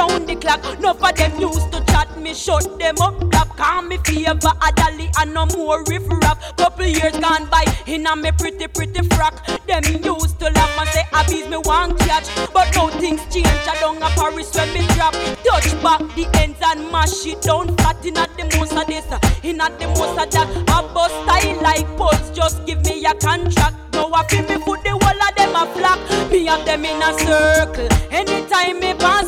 round 0.00 0.26
the 0.26 0.36
clock. 0.36 0.60
No 0.80 0.94
for 0.94 1.12
them 1.12 1.38
used 1.38 1.70
to 1.72 1.84
chat 1.92 2.08
me, 2.18 2.32
shut 2.34 2.78
them 2.78 2.96
up. 3.00 3.18
Block 3.30 3.56
call 3.56 3.82
me 3.82 3.98
favor 3.98 4.52
a 4.66 4.68
dolly 4.72 5.08
and 5.18 5.34
no 5.34 5.46
more 5.56 5.82
riff 5.84 6.06
rap. 6.22 6.38
Couple 6.56 6.86
years 6.86 7.16
gone 7.18 7.46
by, 7.50 7.64
in 7.86 8.06
a 8.06 8.16
me 8.16 8.30
pretty 8.32 8.66
pretty 8.68 9.02
frock. 9.14 9.34
Them 9.66 9.84
used 9.84 10.38
to 10.40 10.46
laugh 10.56 10.78
and 10.80 10.88
say 10.90 11.04
abuse 11.12 11.48
me 11.48 11.58
one 11.58 11.96
catch, 11.98 12.28
but 12.54 12.74
now 12.74 12.88
things 12.98 13.22
change. 13.32 13.46
I 13.72 13.76
don't 13.80 14.02
a 14.02 14.08
Paris 14.16 14.54
when 14.54 14.72
me 14.72 14.86
drop. 14.94 15.14
Touch 15.44 15.70
back 15.82 16.00
the 16.16 16.24
ends 16.40 16.60
and 16.64 16.90
mash 16.90 17.26
it 17.26 17.42
down 17.42 17.76
flat 17.76 18.04
in 18.04 18.16
at 18.16 18.30
the 18.36 18.44
most 18.56 18.72
of 18.72 18.86
this, 18.86 19.06
in 19.44 19.60
at 19.60 19.78
the 19.78 19.86
most 19.88 20.18
of 20.18 20.30
that. 20.30 20.48
I 20.68 20.80
bust 20.94 21.14
style 21.24 21.62
like 21.62 21.88
pulse, 21.96 22.30
just 22.30 22.64
give 22.66 22.84
me 22.86 23.04
a 23.04 23.14
contract. 23.14 23.76
Now 23.92 24.10
I 24.14 24.26
feel 24.28 24.42
me 24.48 24.56
put 24.64 24.82
the 24.82 24.90
whole 24.90 25.22
of 25.26 25.34
them 25.36 25.54
a 25.54 25.66
flock. 25.76 26.30
Me 26.30 26.48
and 26.48 26.66
them 26.66 26.84
in 26.84 27.02
a 27.02 27.10
circle. 27.18 27.88
Anytime 28.10 28.80
me 28.80 28.94
pass 28.94 29.19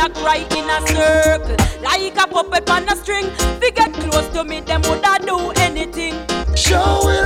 a 0.00 0.08
cry 0.10 0.38
in 0.56 0.70
a 0.70 0.78
circle. 0.88 1.56
Like 1.82 2.16
a 2.16 2.26
puppet 2.26 2.70
on 2.70 2.88
a 2.88 2.96
string. 2.96 3.30
Fi 3.60 3.70
get 3.70 3.92
close 3.92 4.28
to 4.28 4.44
me, 4.44 4.60
them 4.60 4.82
woulda 4.82 5.18
do 5.26 5.50
anything. 5.56 6.14
Show 6.54 7.08
it 7.08 7.19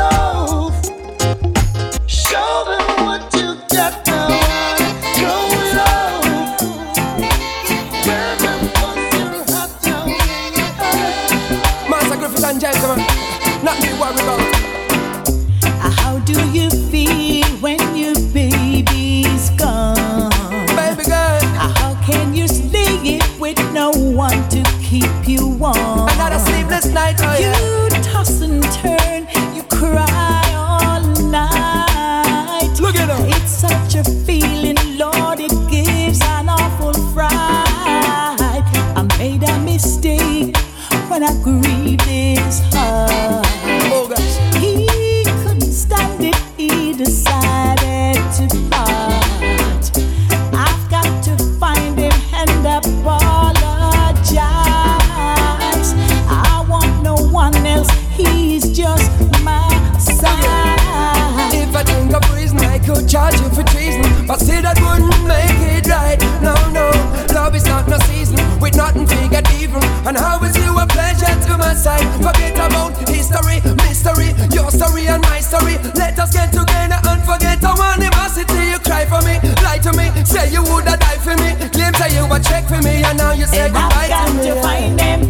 for 82.74 82.82
me, 82.82 83.02
and 83.04 83.18
now 83.18 83.32
you 83.32 83.46
say 83.46 83.68
goodbye 83.68 83.88
I've 83.92 84.08
got 84.08 84.26
to 84.28 84.34
me. 84.34 84.44
to 84.46 84.62
find 84.62 85.00
him, 85.00 85.20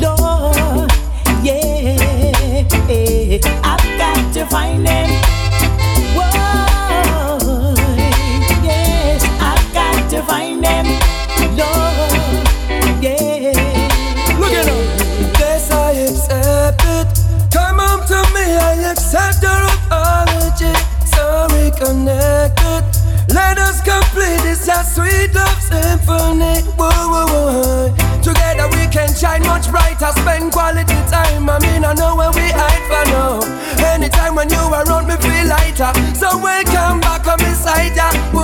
Lord. 0.00 0.90
Yeah, 1.42 2.62
I've 3.62 3.98
got 3.98 4.34
to 4.34 4.46
find 4.46 4.86
him. 4.86 5.13
Much 29.94 30.00
brighter, 30.00 30.20
spend 30.20 30.52
quality 30.52 30.94
time. 31.10 31.48
I 31.48 31.58
mean, 31.60 31.84
I 31.84 31.94
know 31.94 32.16
where 32.16 32.30
we 32.32 32.50
hide 32.50 32.84
for 32.88 33.04
now. 33.10 33.40
Anytime 33.92 34.34
when 34.34 34.50
you 34.50 34.58
around 34.58 35.06
me, 35.06 35.16
feel 35.16 35.46
lighter. 35.46 35.92
So 36.14 36.38
welcome 36.38 37.00
back 37.00 37.26
on 37.26 37.38
beside 37.38 37.96
ya. 37.96 38.10
Whoa, 38.32 38.43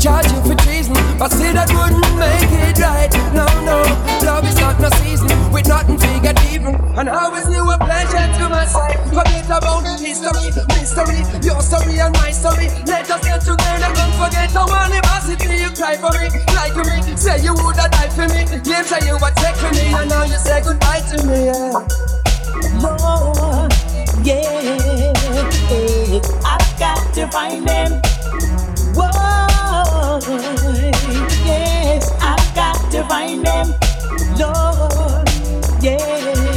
charge 0.00 0.32
you 0.32 0.40
for 0.40 0.56
treason. 0.64 0.96
But 1.20 1.28
still, 1.30 1.52
that 1.52 1.68
wouldn't 1.76 2.16
make 2.16 2.48
it 2.48 2.80
right. 2.80 3.12
No, 3.36 3.44
no, 3.68 3.84
love 4.24 4.48
is 4.48 4.56
not 4.56 4.80
no 4.80 4.88
season. 5.04 5.28
With 5.52 5.68
nothing 5.68 6.00
figured 6.00 6.40
even. 6.50 6.74
And 6.96 7.08
how 7.08 7.28
is 7.36 7.44
you 7.52 7.60
a 7.68 7.76
pleasure 7.76 8.24
to 8.40 8.48
my 8.48 8.64
side? 8.64 8.96
Forget 9.12 9.44
about 9.52 9.84
history, 10.00 10.48
mystery, 10.72 11.20
your 11.44 11.60
story 11.60 12.00
and 12.00 12.16
my 12.16 12.32
story. 12.32 12.72
Let 12.88 13.12
us 13.12 13.20
get 13.20 13.44
together 13.44 13.84
and 13.84 13.94
don't 13.94 14.16
forget 14.16 14.56
our 14.56 14.72
animosity. 14.88 15.60
You 15.60 15.70
cry 15.76 16.00
for 16.00 16.16
me, 16.16 16.32
like 16.56 16.74
me, 16.80 17.16
say 17.16 17.44
you 17.44 17.52
woulda 17.60 17.92
died 17.92 18.12
for 18.16 18.24
me. 18.32 18.48
Claim 18.64 18.84
say 18.88 19.04
you 19.04 19.20
take 19.36 19.56
for 19.60 19.70
me, 19.76 19.92
and 19.92 20.08
now 20.08 20.24
you 20.24 20.40
say 20.40 20.64
goodbye 20.64 21.04
to 21.12 21.16
me. 21.28 21.52
Yeah. 21.52 21.84
Lord, 22.80 23.72
yeah, 24.24 25.12
I've 26.48 26.68
got 26.80 27.14
to 27.14 27.28
find 27.28 27.68
him. 27.68 28.09
Yes, 31.46 32.10
I've 32.20 32.54
got 32.56 32.90
to 32.90 33.04
find 33.04 33.46
him. 33.46 33.68
Lord, 34.36 35.28
yeah. 35.80 36.49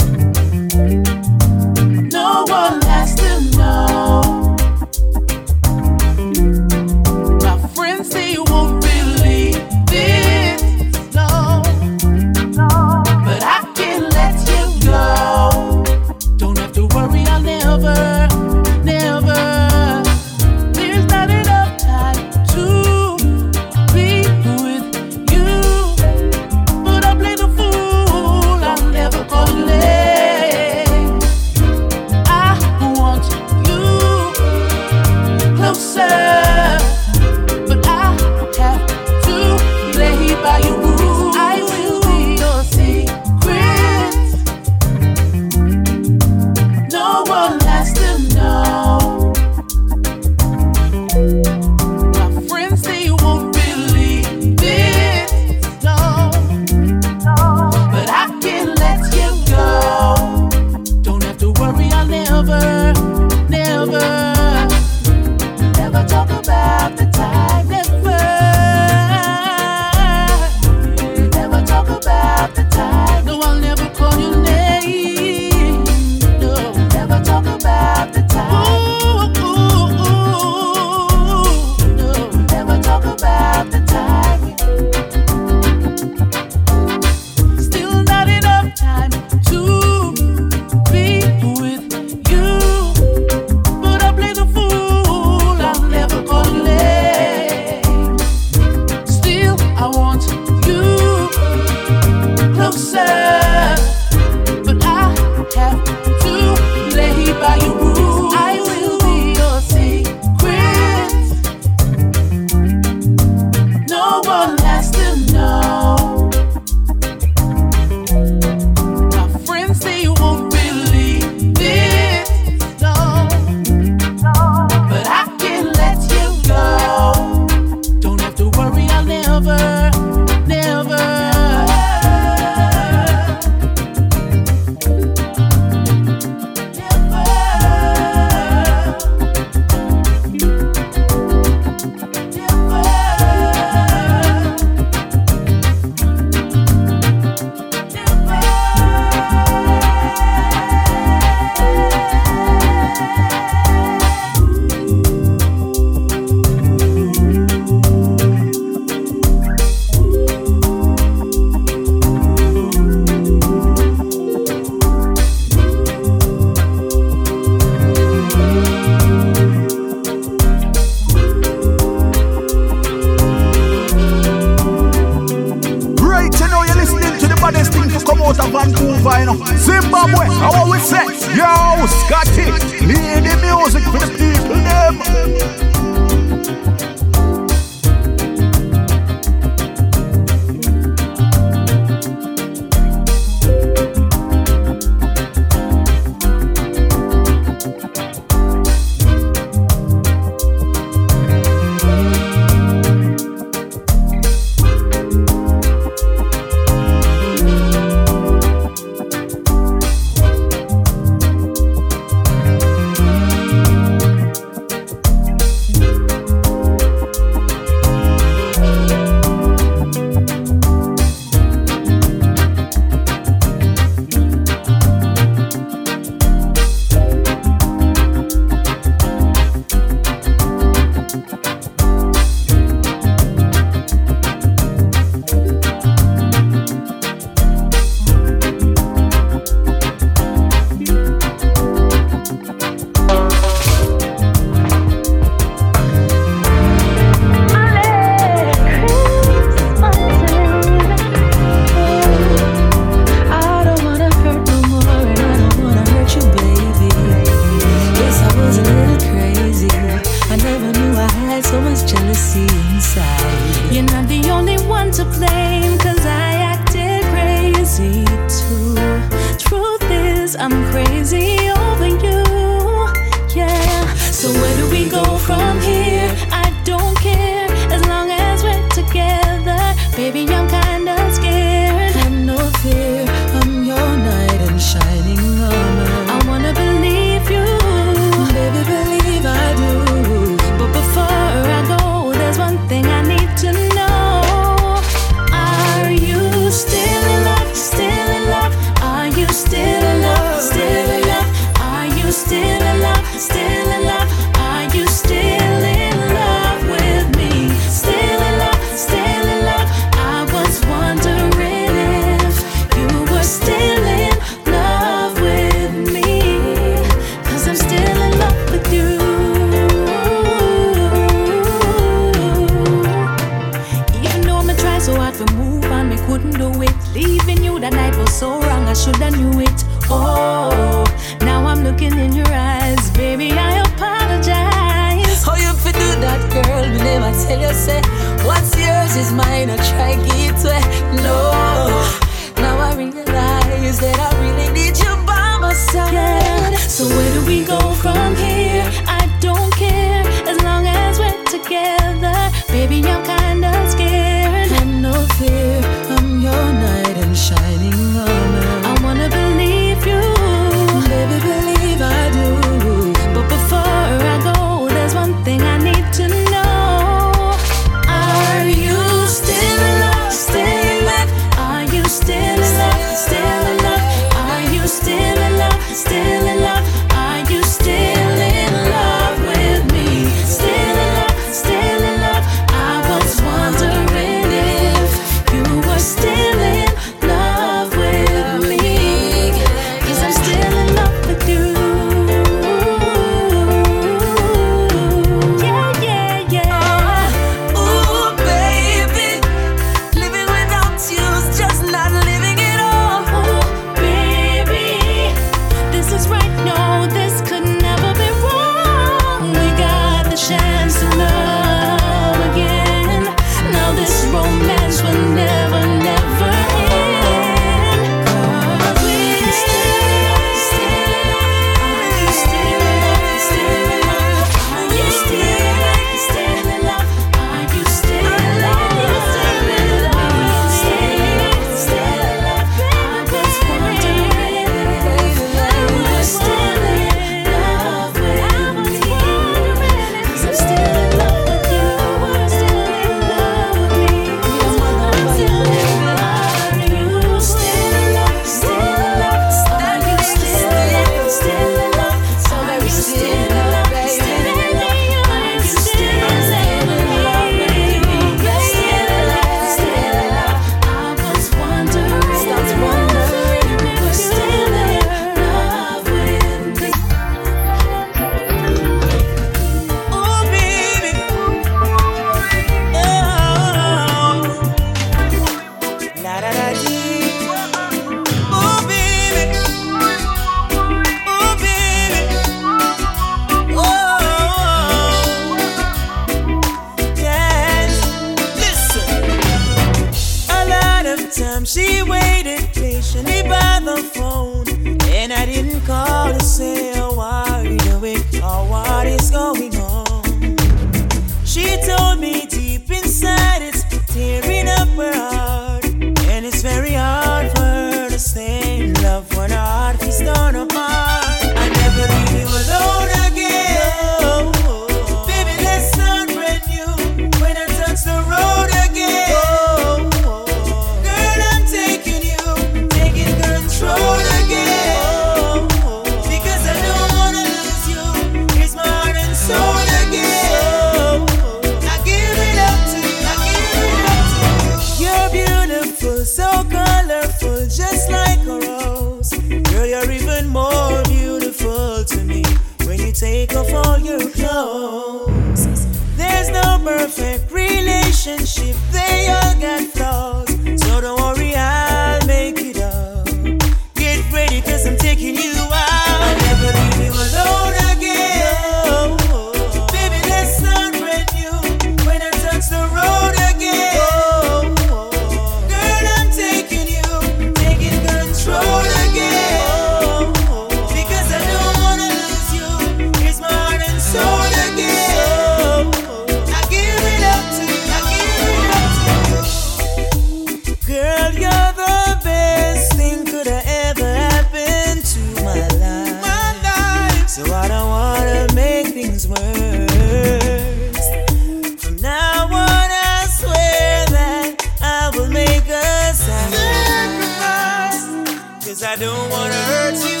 I 598.71 598.77
don't 598.77 599.09
wanna 599.09 599.35
hurt 599.51 599.83
you, 599.83 600.00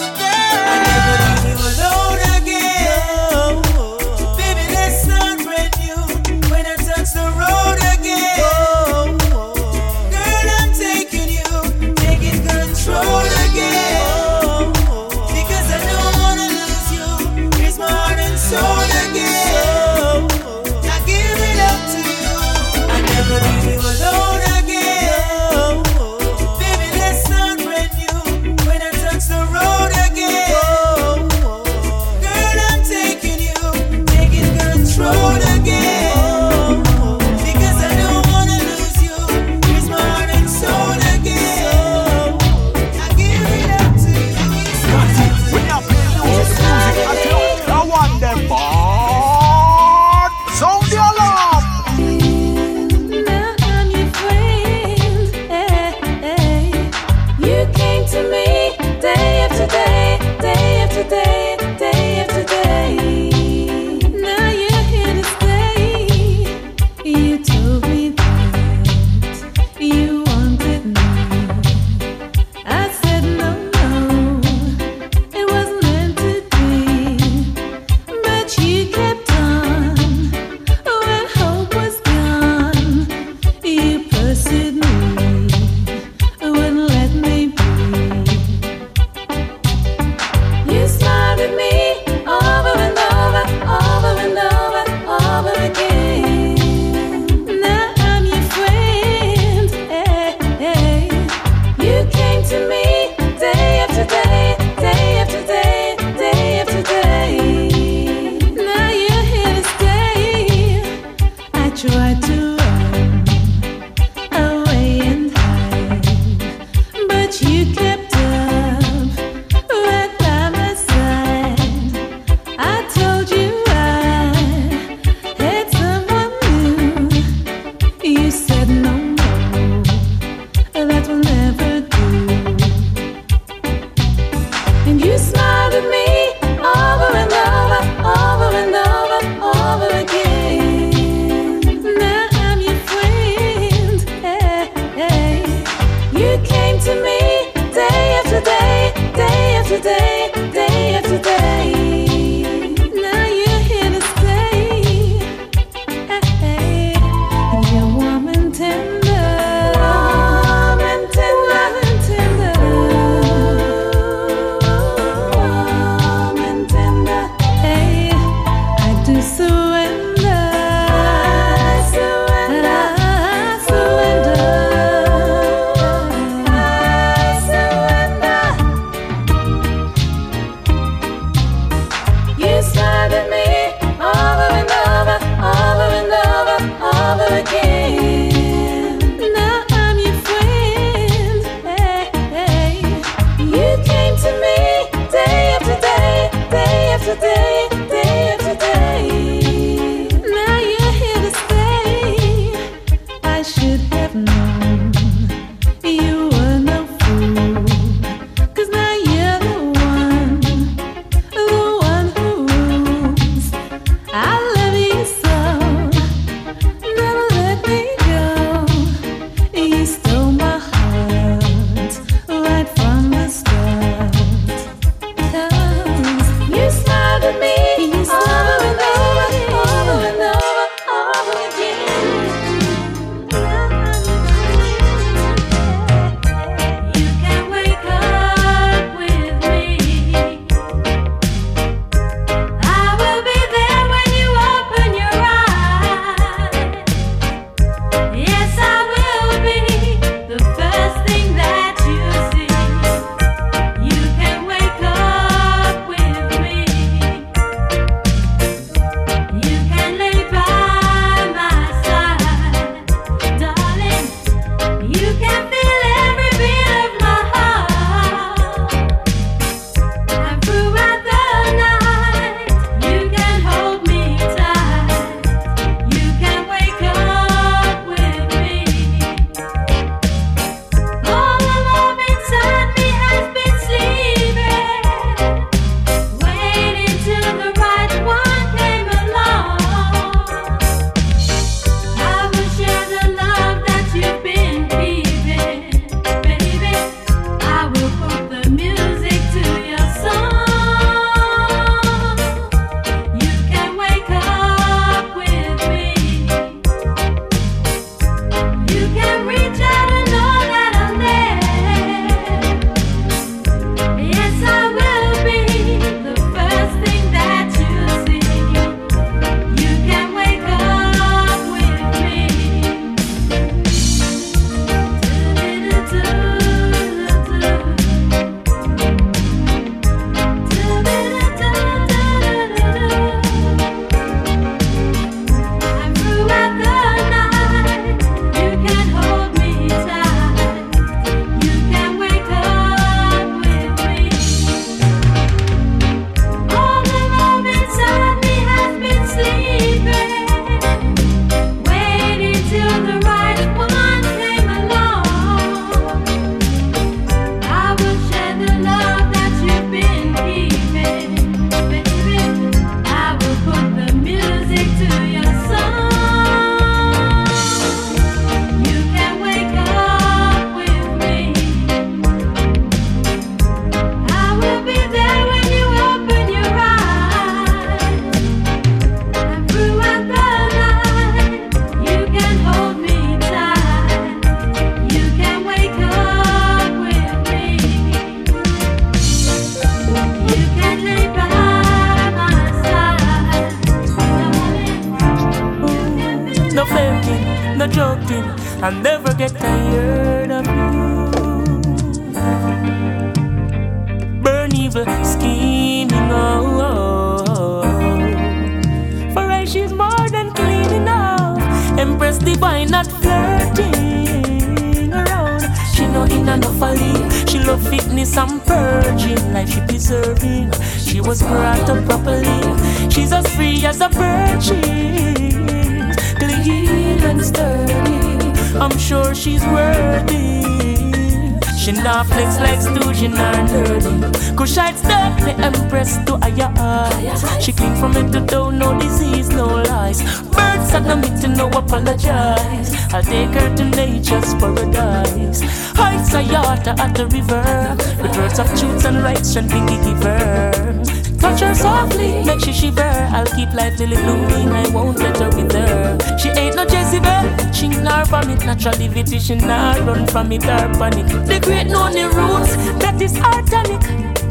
like 433.09 433.09
stooge 433.09 433.09
in 433.09 433.11
her 433.11 433.79
nerdy 433.79 434.37
Cause 434.37 434.57
I'd 434.57 434.77
step 434.77 435.17
the 435.19 435.33
empress 435.45 435.97
to 436.05 436.17
higher 436.17 436.51
heights. 436.55 437.43
She 437.43 437.51
clean 437.51 437.75
from 437.75 437.93
head 437.93 438.11
to 438.13 438.25
toe, 438.25 438.49
no 438.49 438.79
disease, 438.79 439.29
no 439.29 439.45
lies. 439.45 440.01
Birds 440.29 440.73
are 440.73 440.81
no 440.81 440.95
meet 440.95 441.21
to 441.21 441.27
no 441.27 441.47
apologize. 441.49 442.73
I'll 442.93 443.03
take 443.03 443.29
her 443.29 443.55
to 443.55 443.65
nature's 443.65 444.33
paradise. 444.35 445.41
Heights 445.75 446.13
are 446.15 446.21
yacht 446.21 446.67
at 446.67 446.95
the 446.95 447.07
river. 447.07 447.75
With 448.01 448.17
words 448.17 448.39
of 448.39 448.47
truth 448.59 448.85
and 448.85 449.03
rights 449.03 449.35
and 449.35 449.49
pinky 449.49 449.75
give 449.77 450.03
her 450.03 450.90
Touch 451.21 451.41
her 451.41 451.53
softly, 451.53 452.23
make 452.23 452.39
sure 452.39 452.51
she 452.51 452.53
shiver. 452.53 452.81
I'll 452.81 453.25
keep 453.27 453.53
life 453.53 453.77
lily 453.79 453.95
blooming, 453.95 454.49
I 454.49 454.67
won't 454.69 454.97
let 454.97 455.17
her 455.19 455.29
wither. 455.29 455.97
She 456.17 456.29
ain't 456.29 456.55
no 456.55 456.63
Jezebel, 456.63 457.53
she 457.53 457.67
nor 457.67 458.05
vomit. 458.05 458.43
Natural 458.43 458.73
divinity, 458.73 459.19
she 459.19 459.35
nor 459.35 459.75
run 459.85 460.07
from 460.07 460.31
it 460.31 460.43
or 460.45 460.67
panic. 460.79 461.05
The 461.27 461.39
great 461.39 461.67
know 461.67 461.93
the 461.93 462.09
roots, 462.09 462.55
that 462.81 462.99
is 462.99 463.15
organic. 463.17 463.81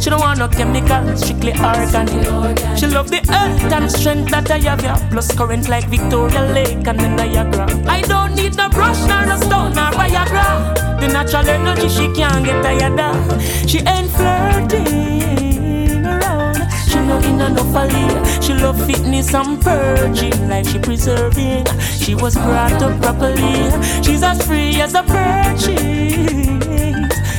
She 0.01 0.11
don't 0.11 0.21
want 0.21 0.41
no 0.41 0.49
chemical, 0.49 1.17
strictly 1.17 1.53
organic. 1.53 2.27
She 2.77 2.87
love 2.87 3.09
the 3.09 3.21
earth 3.21 3.73
and 3.73 3.93
strength 3.93 4.31
that 4.33 4.51
I 4.51 4.59
have, 4.59 4.83
yeah. 4.83 4.97
Plus 5.11 5.31
current 5.37 5.69
like 5.69 5.87
Victoria 5.89 6.43
Lake 6.53 6.87
and 6.89 6.99
the 6.99 7.09
Niagara. 7.09 7.69
I 7.87 8.03
don't 8.03 8.35
need 8.35 8.57
no 8.57 8.69
brush, 8.69 8.99
nor 9.07 9.27
no 9.27 9.37
stone, 9.37 9.75
nor 9.75 9.93
Viagra. 9.93 11.01
The 11.01 11.07
natural 11.07 11.49
energy 11.49 11.89
she 11.89 12.12
can't 12.15 12.45
get 12.45 12.62
tired 12.65 12.99
of. 12.99 13.43
She 13.71 13.79
ain't 13.79 14.11
flirting. 14.11 15.49
She 17.11 17.28
in 17.28 17.41
enough 17.41 17.73
folly. 17.73 18.09
She 18.41 18.55
love 18.55 18.78
fitness 18.87 19.35
and 19.35 19.61
purging, 19.61 20.49
like 20.49 20.65
she 20.66 20.78
preserving. 20.78 21.66
She 21.99 22.15
was 22.15 22.35
brought 22.35 22.81
up 22.82 23.01
properly. 23.03 23.70
She's 24.03 24.23
as 24.23 24.41
free 24.47 24.81
as 24.81 24.95
a. 24.95 25.03
She's 25.59 25.77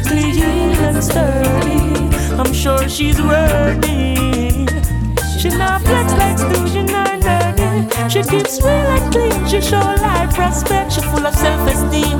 clean 0.07 0.76
and 0.76 1.03
sturdy. 1.03 2.10
I'm 2.38 2.53
sure 2.53 2.89
she's 2.89 3.22
worthy. 3.22 4.65
She 5.39 5.49
not 5.49 5.81
flex 5.81 6.14
like 6.14 6.76
in 6.76 6.88
her 6.89 7.18
nerdy. 7.19 7.40
She 8.10 8.23
keeps 8.23 8.61
real 8.61 8.72
and 8.72 9.14
clean. 9.14 9.48
She 9.48 9.61
show 9.61 9.80
life 9.80 10.38
respect. 10.38 10.94
She 10.94 11.02
full 11.02 11.26
of 11.26 11.36
self-esteem, 11.36 12.18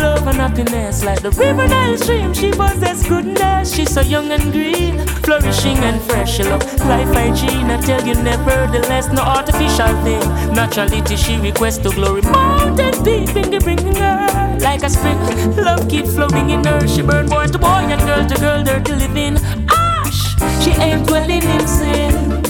love 0.00 0.26
and 0.26 0.38
happiness. 0.38 1.04
Like 1.04 1.22
the 1.22 1.30
river 1.30 1.68
Nile 1.68 1.96
stream, 1.96 2.34
she 2.34 2.50
possess 2.50 3.08
goodness. 3.08 3.74
She's 3.74 3.92
so 3.92 4.00
young 4.00 4.30
and 4.32 4.52
green, 4.52 4.98
flourishing 5.22 5.78
and 5.78 6.00
fresh. 6.02 6.36
She 6.36 6.42
love 6.42 6.62
life 6.86 7.12
hygiene. 7.14 7.70
I 7.70 7.80
tell 7.80 8.04
you, 8.06 8.14
nevertheless, 8.14 9.08
no 9.12 9.22
artificial 9.22 9.94
thing. 10.02 10.22
Naturality 10.54 11.16
she 11.16 11.36
requests 11.38 11.78
to 11.78 11.90
glory. 11.90 12.22
Mountain 12.22 13.04
deep 13.04 13.36
in 13.36 13.50
the 13.50 13.60
bringing 13.60 13.96
her. 13.96 14.58
Like 14.60 14.82
a 14.82 14.90
spring, 14.90 15.18
love 15.56 15.88
keeps 15.88 16.14
flowing 16.14 16.50
in 16.50 16.64
her. 16.64 16.86
She 16.88 17.02
burn 17.02 17.28
boy 17.28 17.46
to 17.46 17.58
boy 17.58 17.86
and 17.94 18.00
girl 18.02 18.26
to 18.26 18.34
girl, 18.40 18.64
dirty 18.64 18.94
living. 18.94 19.36
Ash, 19.70 20.34
she 20.62 20.70
ain't 20.72 21.06
dwelling 21.06 21.42
in 21.42 21.66
sin. 21.68 22.44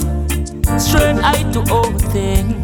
Straight 0.79 1.19
eye 1.23 1.43
to 1.51 1.59
all 1.71 1.91
thing, 2.13 2.58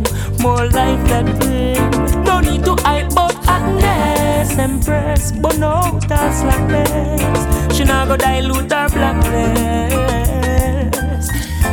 more 0.46 0.68
life 0.70 1.04
that 1.10 1.26
bring. 1.40 1.90
No 2.24 2.40
need 2.40 2.64
to 2.66 2.76
hide 2.84 3.10
but 3.16 3.36
Agnes, 3.48 4.58
Empress, 4.60 5.32
but 5.32 5.58
no 5.58 6.00
that's 6.08 6.44
like 6.44 6.68
this. 6.68 7.76
She 7.76 7.84
not 7.84 8.08
go 8.08 8.16
dilute 8.16 8.72
her 8.72 8.90
blackness. 8.96 9.66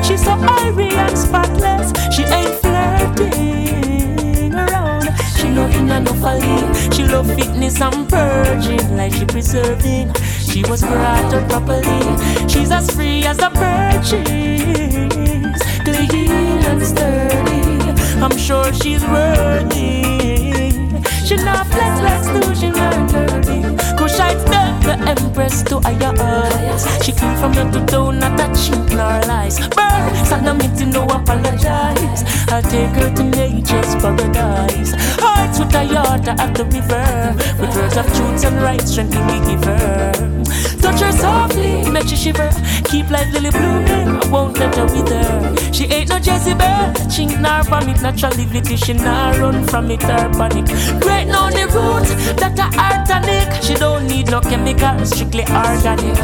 She's 0.06 0.24
so 0.24 0.32
airy 0.56 0.88
and 1.04 1.18
spotless. 1.18 1.92
She 2.14 2.22
ain't 2.38 2.56
flirting 2.62 4.54
around. 4.54 5.06
She 5.36 5.48
know 5.50 5.66
in 5.78 5.86
no 5.88 6.14
folly. 6.22 6.60
She 6.94 7.02
love 7.04 7.28
fitness 7.38 7.80
and 7.80 8.08
purging, 8.08 8.96
like 8.96 9.12
she 9.12 9.26
preserving. 9.26 10.14
She 10.48 10.62
was 10.70 10.80
brought 10.80 11.34
up 11.34 11.48
properly. 11.50 12.02
She's 12.48 12.70
as 12.70 12.90
free 12.90 13.24
as 13.24 13.38
a 13.38 13.50
bird. 13.50 14.02
She's 14.10 15.60
clean 15.84 16.64
and 16.70 16.82
sturdy. 16.86 17.61
I'm 18.22 18.38
sure 18.38 18.72
she's 18.72 19.02
worthy. 19.04 20.70
She 21.26 21.36
not 21.36 21.66
flex 21.66 22.00
like 22.00 22.22
stooge, 22.22 22.58
she 22.58 22.70
not 22.70 23.10
dirty. 23.10 23.62
I 24.20 24.36
step 24.36 24.82
the 24.82 24.96
empress 25.08 25.62
to 25.64 25.80
higher 25.80 26.14
heights. 26.16 27.04
She 27.04 27.12
clean 27.12 27.36
from 27.36 27.52
head 27.54 27.72
to 27.72 27.84
toe, 27.86 28.10
not 28.12 28.38
a 28.38 28.44
chink 28.54 28.90
nor 28.90 29.20
lies. 29.26 29.56
Stand 30.26 30.46
a 30.46 30.54
meeting, 30.54 30.90
no 30.90 31.04
apologize. 31.04 32.22
I'll 32.48 32.62
take 32.62 32.94
her 32.94 33.10
to 33.14 33.22
nature's 33.24 33.94
paradise. 33.96 34.92
Hearts 35.18 35.58
with 35.58 35.74
a 35.74 35.84
yacht 35.84 36.28
at 36.28 36.54
the 36.54 36.64
river. 36.66 37.34
With 37.60 37.74
words 37.74 37.96
truth 38.14 38.44
and 38.44 38.62
right, 38.62 38.80
strength 38.80 39.14
we 39.14 39.40
give 39.46 39.64
her. 39.64 40.12
Touch 40.80 41.00
her 41.00 41.12
softly, 41.12 41.90
make 41.90 42.08
she 42.08 42.16
shiver. 42.16 42.50
Keep 42.84 43.10
life 43.10 43.32
lily 43.32 43.50
blooming, 43.50 44.20
I 44.22 44.28
won't 44.28 44.58
let 44.58 44.74
her 44.74 44.86
wither. 44.86 45.72
She 45.72 45.84
ain't 45.84 46.10
no 46.10 46.16
Jezebel, 46.16 46.92
chink 47.12 47.40
nor 47.40 47.62
vomit. 47.64 48.02
Natural 48.02 48.32
divinity, 48.32 48.76
she 48.76 48.92
nah 48.92 49.30
run 49.38 49.64
from 49.64 49.90
it 49.90 50.04
or 50.04 50.28
panic. 50.38 50.66
Great 51.00 51.26
know 51.26 51.48
the 51.50 51.66
root, 51.74 52.08
that 52.38 52.58
her 52.58 52.68
a 52.68 52.98
organic. 52.98 53.62
She 53.62 53.74
don't 53.74 54.06
need 54.06 54.30
no 54.30 54.40
chemical, 54.40 55.06
strictly 55.06 55.44
organic. 55.44 56.16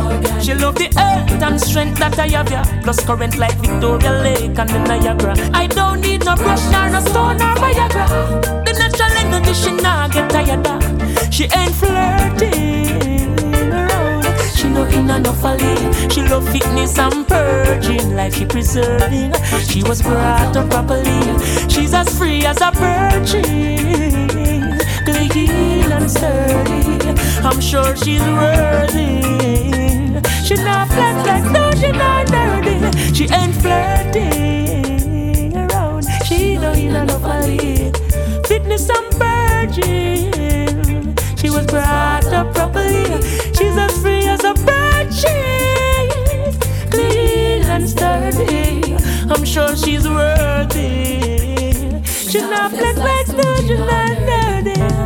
She 0.42 0.54
love 0.54 0.74
the 0.74 0.88
earth 0.98 1.42
and 1.42 1.60
strength 1.60 1.98
that 2.00 2.18
I 2.18 2.28
have, 2.28 2.50
yeah. 2.50 2.64
Plus 2.82 3.04
current 3.04 3.38
like 3.38 3.56
Victoria 3.58 4.12
Lake 4.22 4.58
and 4.58 4.68
the 4.70 4.80
Niagara. 4.80 5.34
I 5.54 5.66
don't 5.68 6.00
need 6.00 6.24
no 6.24 6.34
brush 6.34 6.64
nor 6.72 6.90
no 6.90 7.00
stone 7.00 7.38
nor 7.38 7.54
Viagra. 7.56 8.64
The 8.64 8.72
natural 8.72 9.12
energy, 9.18 9.54
she 9.54 9.72
nah 9.72 10.08
get 10.08 10.28
tired 10.30 10.66
of. 10.66 10.97
She 11.30 11.44
ain't 11.44 11.74
flirting 11.74 13.38
around. 13.72 14.24
She 14.56 14.68
know 14.68 14.84
in 14.84 15.10
enough 15.10 15.40
folly. 15.40 15.76
She 16.10 16.22
love 16.22 16.48
fitness 16.50 16.98
and 16.98 17.26
purging, 17.26 18.16
like 18.16 18.34
she 18.34 18.44
preserving. 18.44 19.32
She 19.68 19.82
was 19.82 20.02
brought 20.02 20.56
up 20.56 20.70
properly. 20.70 21.38
She's 21.68 21.94
as 21.94 22.08
free 22.18 22.44
as 22.44 22.60
a. 22.60 22.72
She's 23.24 23.88
clean 25.04 25.92
and 25.92 26.10
sturdy. 26.10 26.98
I'm 27.44 27.60
sure 27.60 27.94
she's 27.96 28.22
worthy. 28.22 29.22
She 30.44 30.54
not 30.54 30.88
flex 30.88 31.26
like 31.26 31.44
no, 31.52 31.70
she 31.72 31.92
not 31.92 32.26
dirty. 32.26 32.78
She 33.14 33.24
ain't 33.32 33.54
flirting 33.54 34.76
around. 35.56 36.06
She 36.26 36.56
know 36.56 36.72
in 36.72 36.96
enough 36.96 37.22
folly. 37.22 37.92
Fitness 38.44 38.88
and 38.88 39.10
purging. 39.18 40.27
Brought 41.68 42.26
up 42.32 42.54
properly. 42.54 43.04
She's 43.56 43.76
as 43.76 44.00
free 44.00 44.26
as 44.26 44.42
a 44.44 44.54
bird. 44.54 45.12
She's 45.12 46.56
clean 46.90 47.62
and 47.64 47.88
sturdy. 47.88 48.96
I'm 49.30 49.44
sure 49.44 49.76
she's 49.76 50.08
worthy. 50.08 51.20
She's 52.04 52.42
not 52.42 52.70
black 52.70 52.96
like 52.96 53.26
stooge, 53.26 53.66
she's 53.68 53.78
not 53.78 54.16
dirty. 54.26 54.97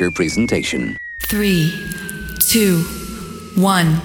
feature 0.00 0.10
presentation. 0.10 0.98
Three, 1.18 1.74
two, 2.48 2.80
one. 3.56 4.00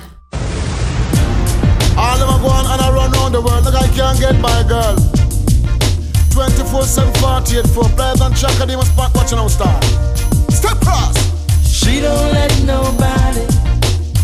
All 1.96 2.20
of 2.20 2.28
them 2.28 2.42
go 2.42 2.50
on 2.52 2.66
and 2.68 2.82
I 2.82 2.92
run 2.92 3.14
around 3.14 3.32
the 3.32 3.42
world 3.42 3.64
like 3.64 3.76
I 3.76 3.88
can't 3.96 4.20
get 4.20 4.42
girl. 4.68 4.98
24 6.32 6.84
7 6.84 7.14
48 7.14 7.64
players 7.96 8.20
and 8.20 8.36
spot 8.84 9.16
watching 9.16 9.40
our 9.40 9.48
star. 9.48 9.82
Step 10.50 10.78
cross! 10.84 11.16
She 11.64 12.02
don't 12.02 12.34
let 12.34 12.52
nobody, 12.64 13.48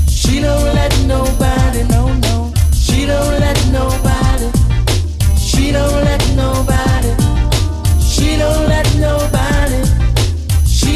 she 0.10 0.42
don't 0.42 0.76
let 0.76 0.92
nobody, 1.08 1.84
no, 1.88 2.12
no. 2.20 2.52
She 2.74 3.06
don't 3.06 3.40
let 3.40 3.56
nobody, 3.72 4.52
she 5.40 5.72
don't 5.72 6.04
let 6.04 6.22
nobody, 6.36 7.16
she 8.04 8.36
don't 8.36 8.68
let 8.68 8.94
nobody 8.96 9.41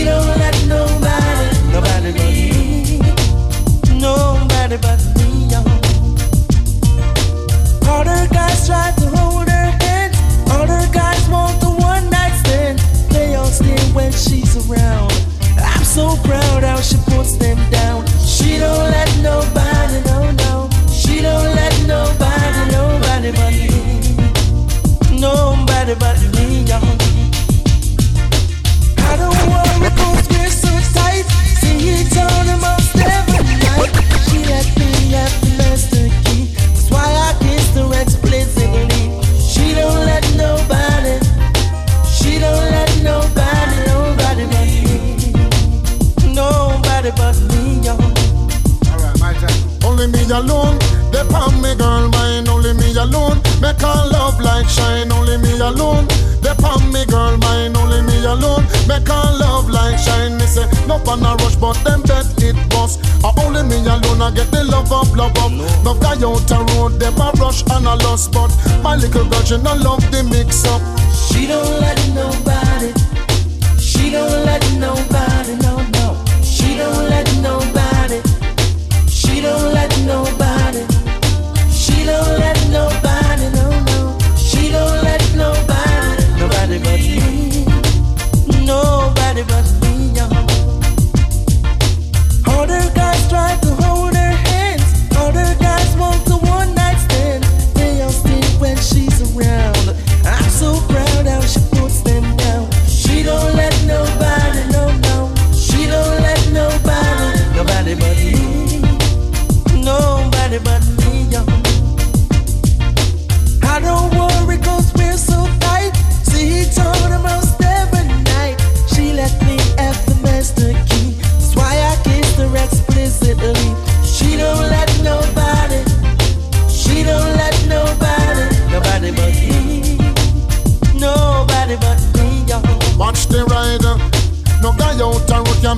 don't 0.05 0.37
like 0.39 0.65
nobody. 0.67 1.71
Nobody 1.73 2.11
knows. 2.13 2.34
alone. 53.05 53.37
Make 53.61 53.83
our 53.83 54.09
love 54.09 54.39
light 54.39 54.67
shine, 54.69 55.11
only 55.11 55.37
me 55.37 55.53
alone. 55.59 56.07
They 56.41 56.55
on 56.65 56.81
me 56.91 57.05
girl 57.05 57.37
mine, 57.37 57.75
only 57.77 58.01
me 58.01 58.17
alone. 58.25 58.65
Make 58.87 59.09
our 59.09 59.31
love 59.37 59.69
light 59.69 59.97
shine. 59.97 60.37
Me 60.37 60.45
say 60.45 60.65
no 60.87 60.95
on 61.07 61.25
a 61.25 61.35
rush, 61.41 61.55
but 61.55 61.77
them 61.83 62.01
bet 62.03 62.25
it 62.41 62.57
bust. 62.69 62.99
I 63.23 63.31
only 63.43 63.63
me 63.63 63.77
alone. 63.85 64.21
I 64.21 64.31
get 64.31 64.49
the 64.51 64.63
love 64.63 64.91
up, 64.91 65.09
love 65.15 65.37
up. 65.37 65.51
No, 65.83 65.93
guy 65.99 66.17
out 66.25 66.43
the 66.49 66.59
road, 66.73 66.99
them 66.99 67.17
a 67.21 67.31
rush 67.41 67.61
and 67.71 67.85
a 67.85 67.95
lost, 68.03 68.31
but 68.31 68.51
my 68.83 68.95
little 68.95 69.25
girl 69.29 69.43
she 69.43 69.57
no 69.57 69.73
love 69.75 70.03
the 70.11 70.23
mix 70.23 70.65
up. 70.65 70.81
She 71.13 71.47
don't 71.47 71.79
let 71.81 71.99
nobody. 72.13 72.91
She 73.79 74.11
don't 74.11 74.45
let 74.45 74.63
nobody 74.79 75.55
know. 75.61 75.74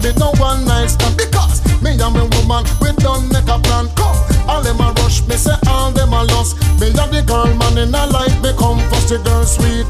Can 0.02 0.14
be 0.14 0.20
no 0.20 0.32
one 0.40 0.66
night 0.66 0.88
stand 0.88 1.18
because 1.18 1.62
me 1.82 1.92
and 1.92 2.14
my 2.14 2.24
woman 2.38 2.64
we 2.82 2.92
done 3.04 3.28
make 3.30 3.48
a 3.48 3.60
plan. 3.60 3.88
Come, 3.96 4.18
all 4.48 4.62
them 4.62 4.80
a 4.80 4.94
rush, 5.02 5.26
me 5.28 5.36
say 5.36 5.56
all 5.68 5.92
them 5.92 6.14
a 6.14 6.24
lost. 6.24 6.58
Me 6.80 6.88
and 6.88 7.12
the 7.12 7.24
girl 7.26 7.54
man 7.56 7.78
in 7.78 7.94
a 7.94 8.06
life 8.08 8.36
become 8.42 8.80
first 8.90 9.10
the 9.10 9.18
girl 9.20 9.46
sweet. 9.46 9.88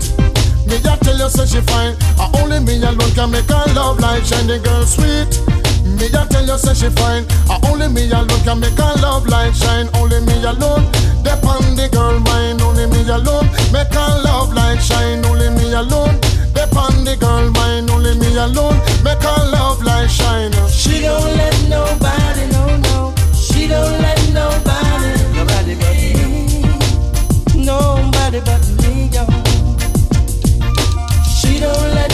Me 0.68 0.76
a 0.76 0.98
tell 1.04 1.18
you 1.18 1.30
say 1.30 1.46
she 1.46 1.62
fine, 1.62 1.96
uh, 2.20 2.30
only 2.40 2.60
me 2.60 2.78
alone 2.84 3.12
can 3.16 3.32
make 3.32 3.48
her 3.50 3.66
love 3.74 4.00
light 4.00 4.26
shine. 4.26 4.48
The 4.48 4.60
girl 4.60 4.86
sweet. 4.86 5.32
Me 5.98 6.08
a 6.08 6.26
tell 6.28 6.46
you 6.46 6.58
say 6.58 6.74
she 6.74 6.90
fine, 6.96 7.26
uh, 7.50 7.60
only 7.68 7.88
me 7.88 8.10
alone 8.12 8.42
can 8.44 8.60
make 8.60 8.78
her 8.78 8.94
love 9.02 9.28
light 9.28 9.56
shine. 9.56 9.90
Only 9.96 10.20
me 10.22 10.36
alone, 10.44 10.86
depend 11.24 11.76
the 11.80 11.90
girl 11.92 12.20
mind. 12.20 12.62
Only 12.62 12.88
me 12.88 13.02
alone 13.10 13.48
make 13.72 13.92
her 13.92 14.12
love 14.24 14.54
light 14.54 14.80
shine. 14.80 15.24
Only 15.26 15.50
me 15.52 15.72
alone, 15.74 16.20
depend 16.78 17.08
the 17.08 17.16
girl 17.18 17.49
mind. 17.52 17.90
Only 17.90 18.16
me 18.20 18.36
alone 18.38 18.78
make 19.04 19.22
her 19.22 19.52
love 19.52 19.84
light 19.84 20.08
shine. 20.10 20.52
She 20.70 21.02
don't 21.02 21.36
let 21.38 21.56
nobody, 21.70 22.45
no, 22.52 22.78
no. 22.88 23.14
She 23.34 23.68
don't 23.68 24.02
let 24.02 24.20
nobody, 24.34 25.12
nobody 25.36 25.76
but 25.82 25.95
me. 25.98 27.66
Nobody 27.66 28.40
but 28.41 28.64
me, 28.82 29.10
yo. 29.16 29.26
She 31.38 31.60
don't 31.60 31.95
let 31.95 32.07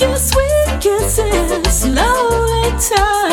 your 0.00 0.16
sweet 0.16 0.80
kisses 0.80 1.50
slowly 1.74 2.70
turn 2.78 3.27